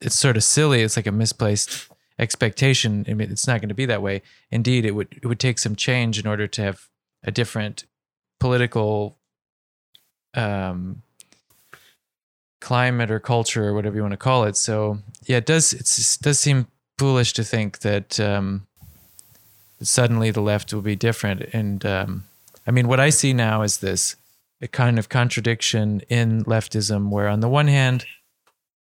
[0.00, 0.82] it's sort of silly.
[0.82, 1.88] It's like a misplaced
[2.18, 3.04] expectation.
[3.08, 4.22] I mean it's not going to be that way.
[4.50, 6.88] Indeed it would it would take some change in order to have
[7.22, 7.84] a different
[8.40, 9.18] political
[10.34, 11.02] um,
[12.60, 14.56] climate or culture or whatever you want to call it.
[14.56, 16.68] So yeah, it does it's, it does seem
[16.98, 18.66] foolish to think that um,
[19.80, 21.42] suddenly the left will be different.
[21.52, 22.24] And um,
[22.66, 24.16] I mean, what I see now is this
[24.60, 28.06] a kind of contradiction in leftism, where on the one hand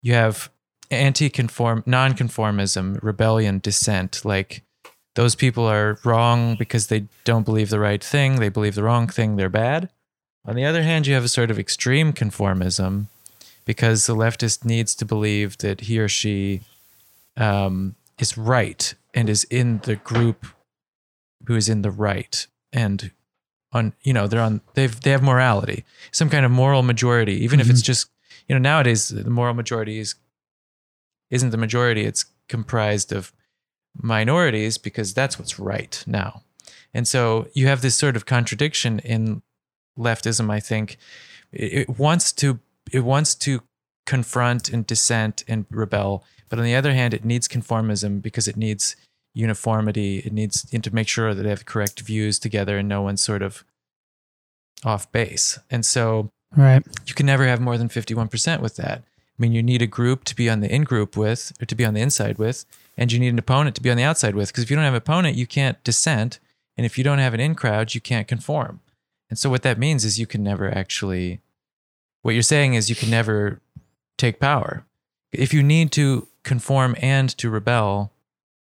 [0.02, 0.50] you have
[0.90, 4.64] anti-conform, non-conformism, rebellion, dissent, like.
[5.16, 8.40] Those people are wrong because they don't believe the right thing.
[8.40, 9.36] They believe the wrong thing.
[9.36, 9.90] They're bad.
[10.46, 13.08] On the other hand, you have a sort of extreme conformism
[13.66, 16.62] because the leftist needs to believe that he or she
[17.36, 20.46] um, is right and is in the group
[21.46, 23.12] who is in the right and
[23.72, 27.60] on you know they're on they've they have morality some kind of moral majority even
[27.60, 27.86] if it's mm-hmm.
[27.86, 28.10] just
[28.48, 30.16] you know nowadays the moral majority is
[31.30, 33.32] isn't the majority it's comprised of
[34.00, 36.44] minorities because that's what's right now.
[36.94, 39.42] And so you have this sort of contradiction in
[39.98, 40.98] leftism, I think.
[41.52, 42.60] It, it wants to
[42.92, 43.62] it wants to
[44.06, 48.58] confront and dissent and rebel, but on the other hand, it needs conformism because it
[48.58, 48.96] needs
[49.34, 50.20] uniformity.
[50.20, 53.41] It needs to make sure that they have correct views together and no one's sort
[53.41, 53.64] of
[54.84, 55.60] off base.
[55.70, 56.84] And so Right.
[57.06, 58.99] you can never have more than 51% with that.
[58.99, 61.76] I mean, you need a group to be on the in group with or to
[61.76, 62.66] be on the inside with,
[62.98, 64.49] and you need an opponent to be on the outside with.
[64.49, 66.40] Because if you don't have an opponent, you can't dissent.
[66.78, 68.82] And if you don't have an in crowd, you can't conform.
[69.30, 71.40] And so what that means is you can never actually,
[72.22, 73.62] what you're saying is you can never
[74.18, 74.84] take power.
[75.32, 78.12] If you need to conform and to rebel,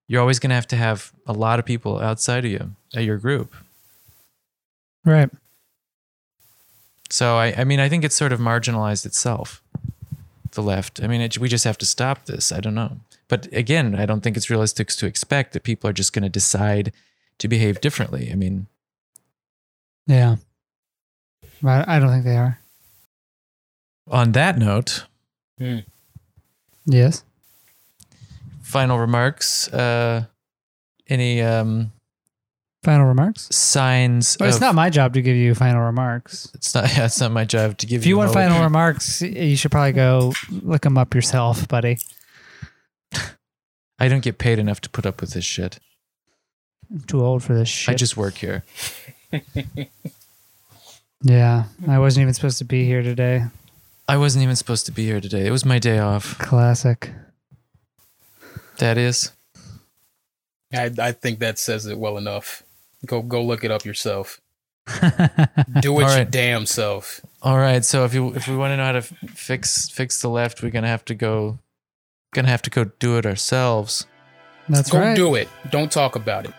[0.07, 3.03] you're always going to have to have a lot of people outside of you, at
[3.03, 3.53] your group.
[5.05, 5.30] Right.
[7.09, 9.61] So I, I mean, I think it's sort of marginalized itself,
[10.51, 11.01] the left.
[11.03, 12.51] I mean, it, we just have to stop this.
[12.51, 12.97] I don't know,
[13.27, 16.30] but again, I don't think it's realistic to expect that people are just going to
[16.30, 16.91] decide
[17.39, 18.31] to behave differently.
[18.31, 18.67] I mean,
[20.07, 20.38] Yeah.
[21.61, 22.59] But I don't think they are.
[24.09, 25.05] on that note,
[25.57, 25.80] hmm.
[26.85, 27.23] Yes.
[28.73, 29.67] Final remarks.
[29.71, 30.25] Uh,
[31.07, 31.91] any um,
[32.83, 33.47] Final remarks?
[33.55, 34.35] signs?
[34.39, 36.49] Well, it's of- not my job to give you final remarks.
[36.55, 36.91] It's not.
[36.97, 38.35] Yeah, it's not my job to give If you want hope.
[38.35, 41.97] final remarks, you should probably go look them up yourself, buddy.
[43.99, 45.79] I don't get paid enough to put up with this shit.
[46.91, 47.93] I'm too old for this shit.
[47.93, 48.63] I just work here.
[51.21, 53.45] yeah, I wasn't even supposed to be here today.
[54.07, 55.45] I wasn't even supposed to be here today.
[55.47, 56.37] It was my day off.
[56.39, 57.11] Classic.
[58.77, 59.31] That is.
[60.73, 62.63] I, I think that says it well enough.
[63.05, 64.39] Go go look it up yourself.
[65.81, 67.21] Do it All your damn self.
[67.41, 67.85] All right.
[67.85, 70.63] So if you if we want to know how to f- fix fix the left,
[70.63, 71.59] we're gonna have to go
[72.33, 74.05] gonna have to go do it ourselves.
[74.69, 75.15] That's Go right.
[75.15, 75.47] do it.
[75.71, 76.53] Don't talk about it.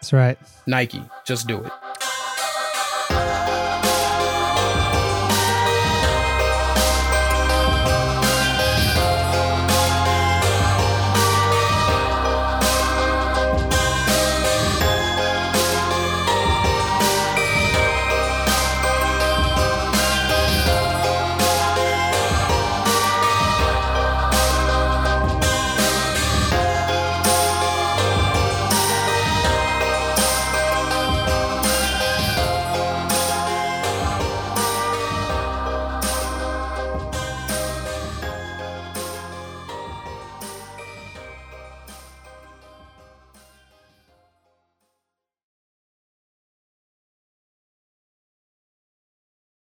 [0.00, 0.38] That's right.
[0.66, 1.72] Nike, just do it.